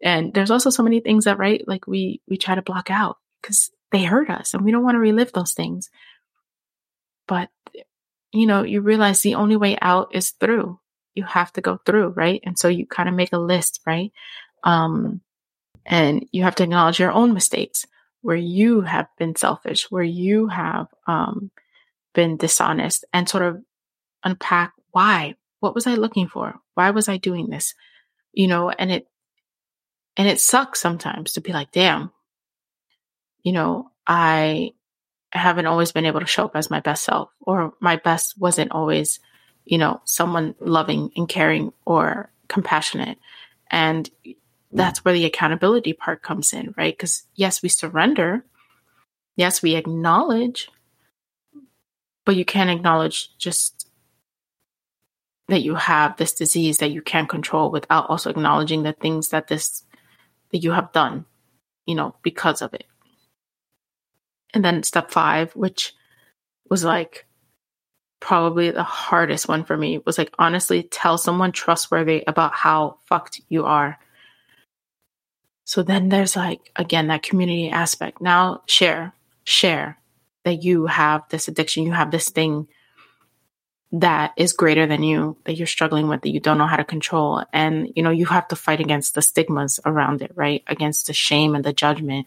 [0.03, 3.17] And there's also so many things that, right, like we, we try to block out
[3.49, 5.89] because they hurt us and we don't want to relive those things.
[7.27, 7.49] But,
[8.31, 10.79] you know, you realize the only way out is through.
[11.15, 12.41] You have to go through, right?
[12.43, 14.11] And so you kind of make a list, right?
[14.63, 15.21] Um,
[15.85, 17.85] and you have to acknowledge your own mistakes
[18.21, 21.49] where you have been selfish, where you have um,
[22.13, 23.61] been dishonest, and sort of
[24.23, 25.35] unpack why.
[25.61, 26.55] What was I looking for?
[26.75, 27.73] Why was I doing this?
[28.33, 29.07] You know, and it
[30.15, 32.11] and it sucks sometimes to be like, damn,
[33.43, 34.73] you know, I
[35.31, 38.71] haven't always been able to show up as my best self, or my best wasn't
[38.71, 39.19] always,
[39.65, 43.17] you know, someone loving and caring or compassionate.
[43.69, 44.09] And
[44.71, 46.95] that's where the accountability part comes in, right?
[46.95, 48.43] Because yes, we surrender.
[49.35, 50.69] Yes, we acknowledge,
[52.25, 53.89] but you can't acknowledge just
[55.47, 59.47] that you have this disease that you can't control without also acknowledging the things that
[59.47, 59.83] this
[60.51, 61.25] that you have done,
[61.85, 62.85] you know, because of it.
[64.53, 65.93] And then step five, which
[66.69, 67.25] was like
[68.19, 73.41] probably the hardest one for me, was like honestly tell someone trustworthy about how fucked
[73.49, 73.97] you are
[75.69, 78.21] so then there's like, again, that community aspect.
[78.21, 79.99] Now share, share
[80.43, 82.67] that you have this addiction, you have this thing
[83.91, 86.83] that is greater than you, that you're struggling with, that you don't know how to
[86.83, 87.43] control.
[87.53, 90.63] And, you know, you have to fight against the stigmas around it, right?
[90.65, 92.25] Against the shame and the judgment.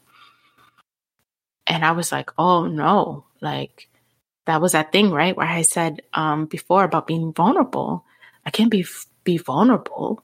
[1.73, 3.89] And I was like, oh no, like
[4.45, 5.35] that was that thing, right?
[5.35, 8.05] Where I said um, before about being vulnerable.
[8.45, 8.85] I can't be
[9.25, 10.23] be vulnerable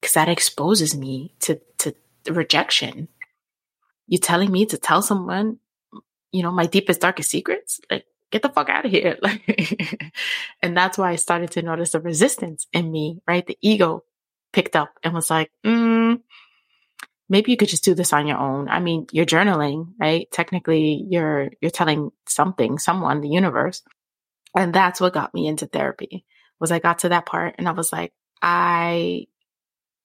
[0.00, 1.92] because that exposes me to to
[2.28, 3.08] rejection.
[4.06, 5.58] You telling me to tell someone,
[6.30, 7.80] you know, my deepest, darkest secrets?
[7.90, 9.18] Like, get the fuck out of here.
[9.22, 10.22] Like,
[10.62, 13.44] and that's why I started to notice the resistance in me, right?
[13.44, 14.04] The ego
[14.52, 16.20] picked up and was like, mm,
[17.28, 18.68] maybe you could just do this on your own.
[18.68, 20.28] I mean, you're journaling, right?
[20.30, 23.82] Technically, you're, you're telling something, someone, the universe.
[24.54, 26.24] And that's what got me into therapy
[26.58, 29.26] was I got to that part and I was like, I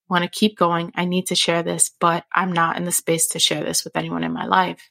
[0.08, 0.92] want to keep going.
[0.94, 3.96] I need to share this, but I'm not in the space to share this with
[3.96, 4.90] anyone in my life.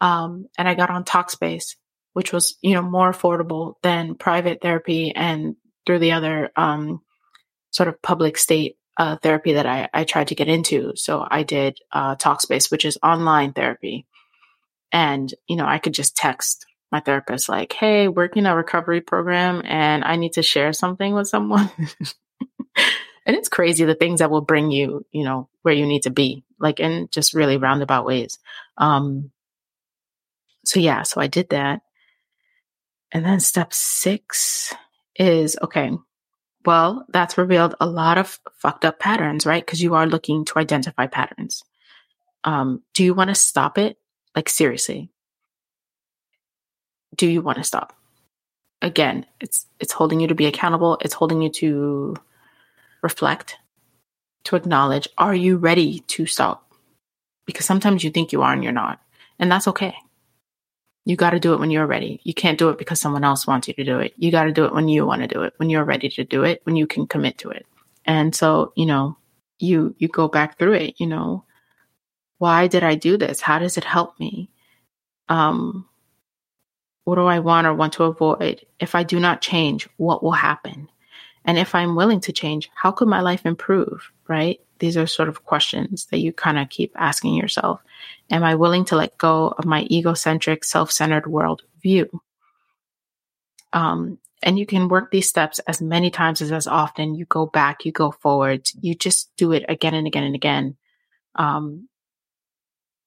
[0.00, 1.76] Um, and I got on Talkspace,
[2.12, 7.00] which was, you know, more affordable than private therapy and through the other, um,
[7.72, 10.92] sort of public state, uh, therapy that I, I tried to get into.
[10.94, 14.06] So I did, uh, Talkspace, which is online therapy.
[14.92, 19.62] And, you know, I could just text my therapist like, Hey, working a recovery program
[19.64, 21.70] and I need to share something with someone.
[23.24, 26.10] and it's crazy the things that will bring you, you know, where you need to
[26.10, 28.38] be, like in just really roundabout ways.
[28.76, 29.30] Um,
[30.66, 31.80] so yeah, so I did that.
[33.12, 34.74] And then step six
[35.16, 35.90] is okay,
[36.64, 39.64] well, that's revealed a lot of fucked up patterns, right?
[39.64, 41.64] Because you are looking to identify patterns.
[42.44, 43.98] Um, do you want to stop it?
[44.34, 45.10] Like, seriously.
[47.16, 47.94] Do you want to stop?
[48.82, 50.98] Again, it's it's holding you to be accountable.
[51.02, 52.16] It's holding you to
[53.02, 53.56] reflect,
[54.44, 56.72] to acknowledge, are you ready to stop?
[57.46, 59.00] Because sometimes you think you are and you're not.
[59.38, 59.94] And that's okay.
[61.04, 62.20] You got to do it when you're ready.
[62.24, 64.12] You can't do it because someone else wants you to do it.
[64.16, 66.24] You got to do it when you want to do it, when you're ready to
[66.24, 67.66] do it, when you can commit to it.
[68.04, 69.16] And so, you know,
[69.58, 71.44] you you go back through it, you know,
[72.38, 73.40] why did I do this?
[73.40, 74.50] How does it help me?
[75.28, 75.86] Um
[77.04, 78.64] what do I want or want to avoid?
[78.78, 80.88] If I do not change, what will happen?
[81.44, 84.12] And if I'm willing to change, how could my life improve?
[84.28, 84.60] Right?
[84.78, 87.80] These are sort of questions that you kind of keep asking yourself.
[88.30, 92.22] Am I willing to let go of my egocentric, self centered world view?
[93.72, 97.14] Um, and you can work these steps as many times as as often.
[97.14, 100.76] You go back, you go forward, you just do it again and again and again.
[101.34, 101.88] Um,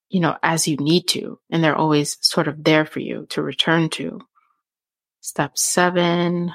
[0.09, 1.39] you know, as you need to.
[1.49, 4.21] And they're always sort of there for you to return to.
[5.21, 6.53] Step seven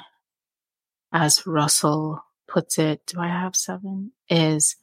[1.11, 4.11] as Russell puts it, do I have seven?
[4.29, 4.75] Is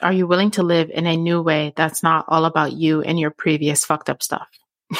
[0.00, 3.18] are you willing to live in a new way that's not all about you and
[3.18, 4.48] your previous fucked up stuff?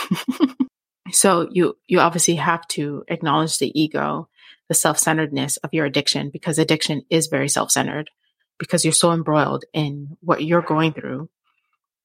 [1.12, 4.28] So you, you obviously have to acknowledge the ego,
[4.68, 8.10] the self-centeredness of your addiction because addiction is very self-centered
[8.58, 11.28] because you're so embroiled in what you're going through.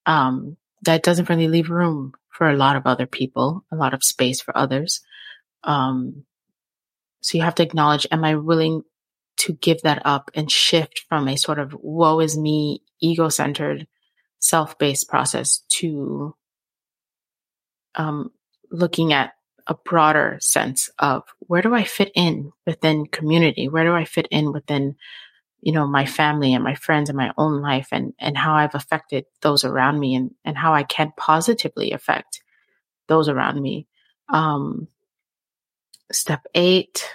[0.06, 4.04] Um, that doesn't really leave room for a lot of other people, a lot of
[4.04, 5.02] space for others.
[5.64, 6.26] Um,
[7.22, 8.84] so you have to acknowledge, am I willing
[9.38, 13.88] to give that up and shift from a sort of woe is me, ego centered,
[14.40, 16.36] self based process to
[17.96, 18.32] um,
[18.72, 19.34] looking at
[19.68, 23.68] a broader sense of where do I fit in within community?
[23.68, 24.96] Where do I fit in within,
[25.62, 28.76] you know, my family and my friends and my own life and, and how I've
[28.76, 32.42] affected those around me and, and how I can positively affect
[33.08, 33.88] those around me.
[34.30, 34.88] Um,
[36.12, 37.10] step eight.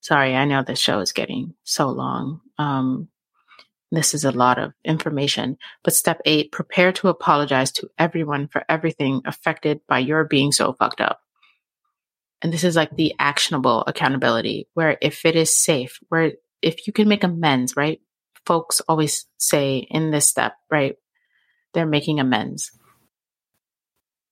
[0.00, 2.40] Sorry, I know the show is getting so long.
[2.56, 3.08] Um,
[3.90, 5.56] this is a lot of information.
[5.82, 10.72] But step eight, prepare to apologize to everyone for everything affected by your being so
[10.72, 11.20] fucked up.
[12.42, 16.32] And this is like the actionable accountability where if it is safe, where
[16.62, 18.00] if you can make amends, right?
[18.46, 20.96] Folks always say in this step, right?
[21.74, 22.70] They're making amends.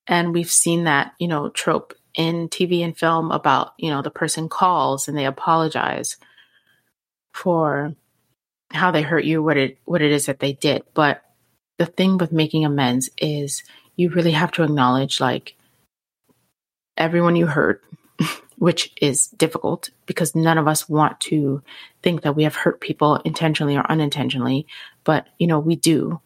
[0.07, 4.11] And we've seen that, you know, trope in TV and film about, you know, the
[4.11, 6.17] person calls and they apologize
[7.33, 7.95] for
[8.73, 10.83] how they hurt you, what it what it is that they did.
[10.95, 11.23] But
[11.79, 13.63] the thing with making amends is
[13.95, 15.57] you really have to acknowledge like
[16.97, 17.85] everyone you hurt,
[18.57, 21.63] which is difficult because none of us want to
[22.03, 24.67] think that we have hurt people intentionally or unintentionally,
[25.05, 26.21] but you know, we do.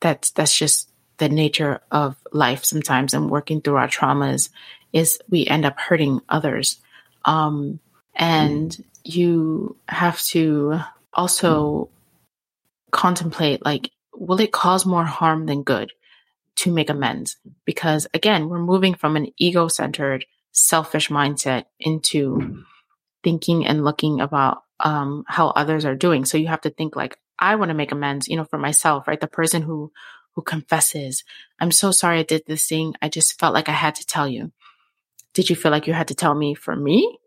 [0.00, 4.50] That's that's just the nature of life sometimes and working through our traumas
[4.92, 6.80] is we end up hurting others.
[7.24, 7.80] Um,
[8.14, 10.80] and you have to
[11.12, 11.88] also
[12.90, 15.92] contemplate like, will it cause more harm than good
[16.56, 17.36] to make amends?
[17.64, 22.64] Because again, we're moving from an ego centered, selfish mindset into
[23.22, 26.24] thinking and looking about um, how others are doing.
[26.24, 29.06] So you have to think like, I want to make amends, you know, for myself,
[29.06, 29.20] right?
[29.20, 29.92] The person who
[30.36, 31.24] who confesses,
[31.58, 32.94] I'm so sorry I did this thing.
[33.02, 34.52] I just felt like I had to tell you.
[35.34, 37.18] Did you feel like you had to tell me for me?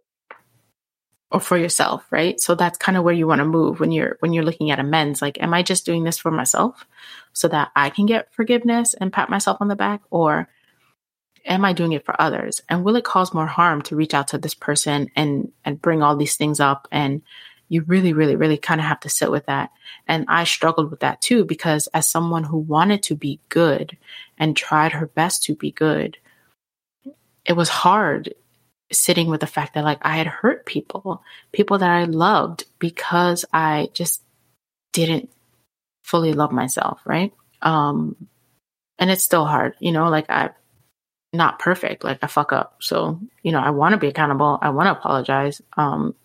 [1.32, 2.39] or for yourself, right?
[2.39, 4.80] So that's kind of where you want to move when you're when you're looking at
[4.80, 5.22] amends.
[5.22, 6.86] Like, am I just doing this for myself
[7.34, 10.49] so that I can get forgiveness and pat myself on the back, or
[11.45, 12.62] am I doing it for others?
[12.68, 16.01] And will it cause more harm to reach out to this person and and bring
[16.01, 16.88] all these things up?
[16.91, 17.22] And
[17.70, 19.70] you really, really, really kind of have to sit with that.
[20.07, 23.95] And I struggled with that too because as someone who wanted to be good
[24.38, 26.17] and tried her best to be good,
[27.45, 28.34] it was hard
[28.91, 33.45] sitting with the fact that like I had hurt people, people that I loved because
[33.53, 34.24] I just
[34.91, 35.30] didn't
[36.03, 37.32] fully love myself, right?
[37.61, 38.15] Um
[38.97, 40.49] and it's still hard, you know, like I'm
[41.34, 42.78] not perfect, like I fuck up.
[42.82, 45.61] So, you know, I want to be accountable, I want to apologize.
[45.78, 46.15] Um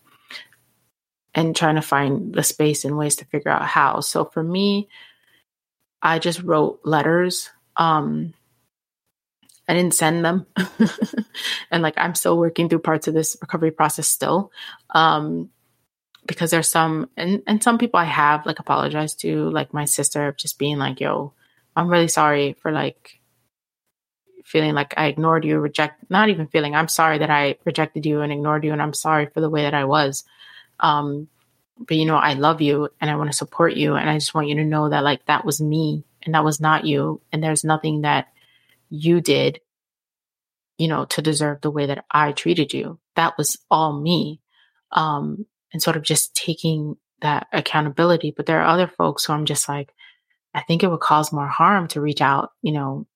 [1.35, 3.99] and trying to find the space and ways to figure out how.
[3.99, 4.87] So for me,
[6.01, 8.33] I just wrote letters um
[9.67, 10.45] I didn't send them.
[11.71, 14.51] and like I'm still working through parts of this recovery process still.
[14.91, 15.49] Um
[16.25, 20.33] because there's some and, and some people I have like apologized to, like my sister
[20.37, 21.33] just being like, yo,
[21.75, 23.19] I'm really sorry for like
[24.45, 28.21] feeling like I ignored you, reject not even feeling I'm sorry that I rejected you
[28.21, 30.23] and ignored you and I'm sorry for the way that I was.
[30.79, 31.27] Um
[31.77, 34.33] but you know, I love you and I want to support you and I just
[34.33, 37.43] want you to know that like that was me and that was not you and
[37.43, 38.27] there's nothing that
[38.89, 39.59] you did,
[40.77, 42.99] you know, to deserve the way that I treated you.
[43.15, 44.39] That was all me.
[44.91, 48.33] Um, and sort of just taking that accountability.
[48.35, 49.93] But there are other folks who I'm just like,
[50.53, 53.07] I think it would cause more harm to reach out, you know,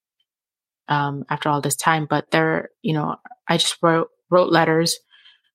[0.89, 2.05] um, after all this time.
[2.09, 3.15] But there, you know,
[3.47, 4.99] I just wrote, wrote letters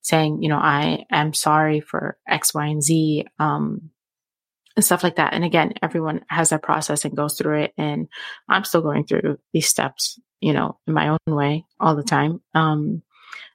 [0.04, 3.26] saying, you know, I am sorry for X, Y, and Z.
[3.38, 3.90] Um,
[4.76, 5.34] and stuff like that.
[5.34, 7.72] And again, everyone has their process and goes through it.
[7.78, 8.08] And
[8.48, 12.40] I'm still going through these steps, you know, in my own way all the time.
[12.54, 13.02] Um,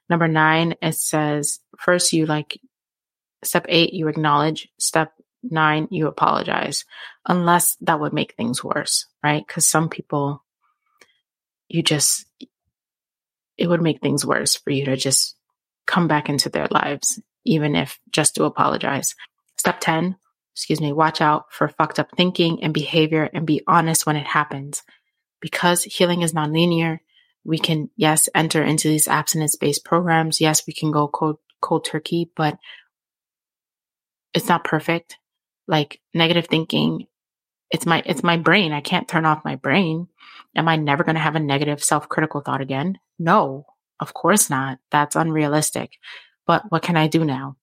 [0.08, 2.58] number nine, it says first you like
[3.44, 4.68] step eight, you acknowledge.
[4.78, 6.84] Step nine, you apologize,
[7.26, 9.46] unless that would make things worse, right?
[9.46, 10.42] Because some people,
[11.68, 12.26] you just,
[13.56, 15.36] it would make things worse for you to just
[15.90, 19.16] come back into their lives, even if just to apologize.
[19.58, 20.16] Step 10,
[20.54, 24.26] excuse me, watch out for fucked up thinking and behavior and be honest when it
[24.26, 24.84] happens.
[25.40, 27.00] Because healing is nonlinear,
[27.44, 30.40] we can, yes, enter into these abstinence based programs.
[30.40, 32.56] Yes, we can go cold, cold turkey, but
[34.32, 35.16] it's not perfect.
[35.66, 37.06] Like negative thinking,
[37.70, 38.72] it's my, it's my brain.
[38.72, 40.06] I can't turn off my brain.
[40.54, 42.98] Am I never going to have a negative self critical thought again?
[43.18, 43.66] No,
[44.00, 44.78] of course not.
[44.90, 45.98] That's unrealistic.
[46.46, 47.56] But what can I do now?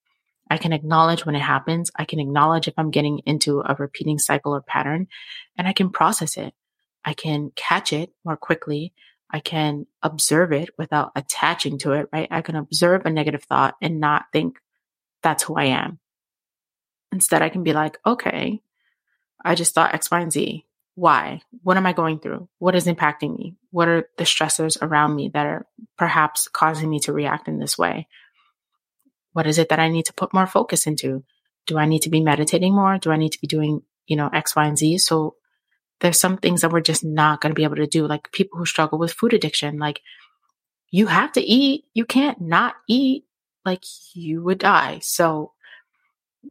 [0.50, 1.90] I can acknowledge when it happens.
[1.94, 5.08] I can acknowledge if I'm getting into a repeating cycle or pattern
[5.58, 6.54] and I can process it.
[7.04, 8.94] I can catch it more quickly.
[9.30, 12.28] I can observe it without attaching to it, right?
[12.30, 14.58] I can observe a negative thought and not think
[15.22, 15.98] that's who I am.
[17.12, 18.62] Instead, I can be like, okay,
[19.44, 20.64] I just thought X, Y, and Z.
[20.98, 21.42] Why?
[21.62, 22.48] What am I going through?
[22.58, 23.54] What is impacting me?
[23.70, 25.64] What are the stressors around me that are
[25.96, 28.08] perhaps causing me to react in this way?
[29.32, 31.22] What is it that I need to put more focus into?
[31.68, 32.98] Do I need to be meditating more?
[32.98, 34.98] Do I need to be doing, you know, X, Y, and Z?
[34.98, 35.36] So
[36.00, 38.04] there's some things that we're just not going to be able to do.
[38.04, 40.00] Like people who struggle with food addiction, like
[40.90, 41.84] you have to eat.
[41.94, 43.24] You can't not eat.
[43.64, 43.84] Like
[44.14, 44.98] you would die.
[45.02, 45.52] So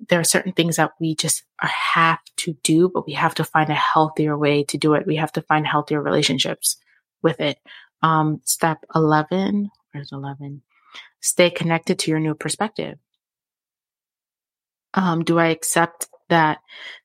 [0.10, 3.70] there are certain things that we just have to do, but we have to find
[3.70, 5.08] a healthier way to do it.
[5.08, 6.78] We have to find healthier relationships
[7.22, 7.58] with it.
[8.02, 10.62] Um, step 11, where's 11?
[11.22, 12.98] Stay connected to your new perspective.
[14.94, 16.60] Um, do I accept that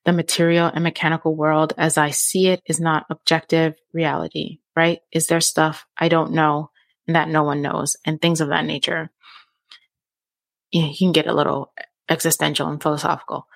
[0.05, 4.99] the material and mechanical world as I see it is not objective reality, right?
[5.11, 6.71] Is there stuff I don't know
[7.07, 9.09] and that no one knows and things of that nature?
[10.71, 11.71] You, can get a little
[12.09, 13.47] existential and philosophical.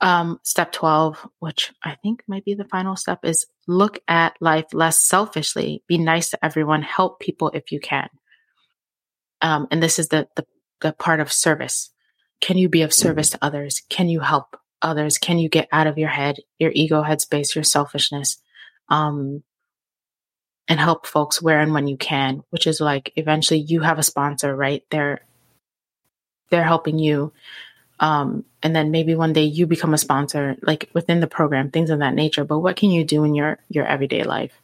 [0.00, 4.66] Um, step 12, which I think might be the final step, is look at life
[4.72, 5.82] less selfishly.
[5.86, 6.82] Be nice to everyone.
[6.82, 8.08] Help people if you can.
[9.40, 10.46] Um, and this is the, the,
[10.80, 11.90] the part of service.
[12.40, 13.82] Can you be of service to others?
[13.88, 15.16] Can you help others?
[15.16, 18.38] Can you get out of your head, your ego headspace, your selfishness?
[18.88, 19.42] Um,
[20.68, 24.02] and help folks where and when you can, which is like eventually you have a
[24.02, 24.82] sponsor, right?
[24.90, 25.20] They're,
[26.50, 27.32] they're helping you
[27.98, 31.90] um, and then maybe one day you become a sponsor, like within the program, things
[31.90, 32.44] of that nature.
[32.44, 34.60] But what can you do in your your everyday life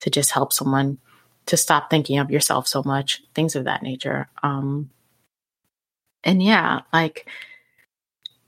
[0.00, 0.98] to just help someone
[1.46, 4.28] to stop thinking of yourself so much, things of that nature.
[4.42, 4.90] Um,
[6.22, 7.26] and yeah, like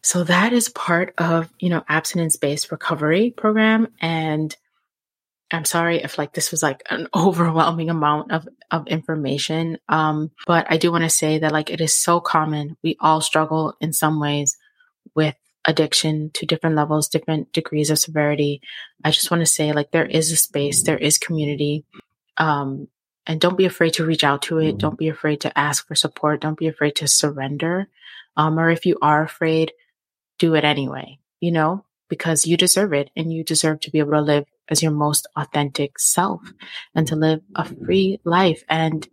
[0.02, 4.56] so that is part of you know abstinence based recovery program and
[5.50, 9.78] I'm sorry if like this was like an overwhelming amount of, of information.
[9.88, 12.76] Um, but I do want to say that like it is so common.
[12.82, 14.56] We all struggle in some ways
[15.14, 15.34] with
[15.64, 18.62] addiction to different levels, different degrees of severity.
[19.04, 21.84] I just want to say like there is a space, there is community.
[22.36, 22.88] Um,
[23.26, 24.78] and don't be afraid to reach out to it.
[24.78, 26.40] Don't be afraid to ask for support.
[26.40, 27.88] Don't be afraid to surrender.
[28.36, 29.72] Um, or if you are afraid,
[30.38, 34.12] do it anyway, you know, because you deserve it and you deserve to be able
[34.12, 36.40] to live as your most authentic self
[36.94, 38.64] and to live a free life.
[38.68, 39.06] And,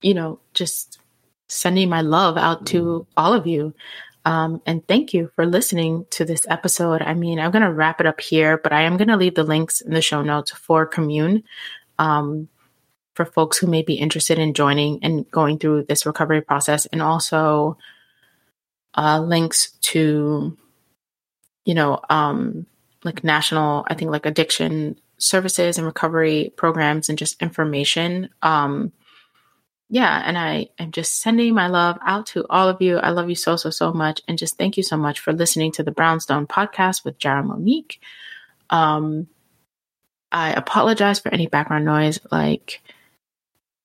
[0.00, 0.98] you know, just
[1.48, 3.74] sending my love out to all of you.
[4.24, 7.02] Um, and thank you for listening to this episode.
[7.02, 9.34] I mean, I'm going to wrap it up here, but I am going to leave
[9.34, 11.42] the links in the show notes for Commune
[11.98, 12.48] um,
[13.14, 17.02] for folks who may be interested in joining and going through this recovery process, and
[17.02, 17.76] also
[18.94, 20.56] uh, links to,
[21.64, 22.64] you know, um,
[23.04, 28.28] like national, I think like addiction services and recovery programs and just information.
[28.42, 28.92] Um,
[29.88, 32.96] yeah, and I am just sending my love out to all of you.
[32.96, 34.22] I love you so, so, so much.
[34.26, 38.00] And just thank you so much for listening to the Brownstone podcast with Jara Monique.
[38.70, 39.26] Um,
[40.32, 42.18] I apologize for any background noise.
[42.30, 42.80] Like,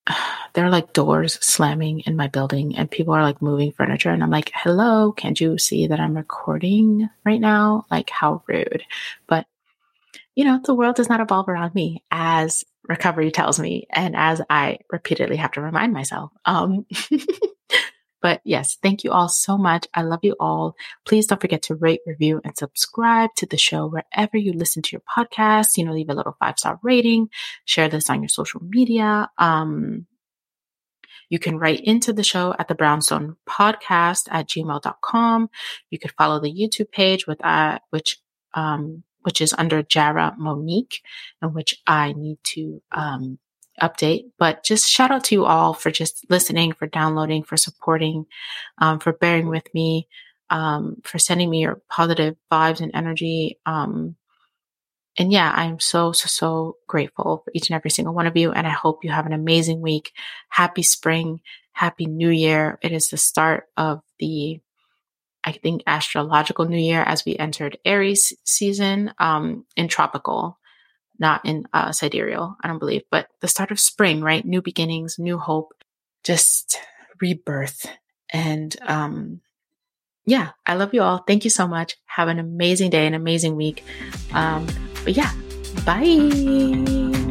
[0.54, 4.22] there are like doors slamming in my building and people are like moving furniture and
[4.22, 7.86] I'm like, hello, can't you see that I'm recording right now?
[7.90, 8.82] Like how rude.
[9.26, 9.46] But
[10.34, 14.40] you know, the world does not evolve around me as recovery tells me and as
[14.48, 16.30] I repeatedly have to remind myself.
[16.44, 16.86] Um
[18.20, 19.86] But yes, thank you all so much.
[19.94, 20.74] I love you all.
[21.04, 24.92] Please don't forget to rate, review, and subscribe to the show wherever you listen to
[24.92, 25.76] your podcast.
[25.76, 27.28] You know, leave a little five star rating,
[27.64, 29.30] share this on your social media.
[29.38, 30.06] Um,
[31.30, 35.50] you can write into the show at the Brownstone podcast at gmail.com.
[35.90, 38.18] You could follow the YouTube page with, uh, which,
[38.54, 41.02] um, which is under Jara Monique
[41.42, 43.38] and which I need to, um,
[43.80, 44.30] update.
[44.38, 48.26] But just shout out to you all for just listening, for downloading, for supporting,
[48.78, 50.08] um, for bearing with me,
[50.50, 53.58] um, for sending me your positive vibes and energy.
[53.66, 54.16] Um,
[55.18, 58.52] and yeah, I'm so, so, so grateful for each and every single one of you.
[58.52, 60.12] And I hope you have an amazing week.
[60.48, 61.40] Happy spring.
[61.72, 62.78] Happy new year.
[62.82, 64.60] It is the start of the,
[65.42, 70.58] I think, astrological new year as we entered Aries season, um, in tropical,
[71.18, 74.44] not in, uh, sidereal, I don't believe, but the start of spring, right?
[74.44, 75.72] New beginnings, new hope,
[76.24, 76.78] just
[77.20, 77.86] rebirth.
[78.32, 79.40] And, um,
[80.26, 81.24] yeah, I love you all.
[81.26, 81.96] Thank you so much.
[82.06, 83.82] Have an amazing day, an amazing week.
[84.32, 84.66] Um,
[85.04, 85.32] but yeah,
[85.86, 87.27] bye.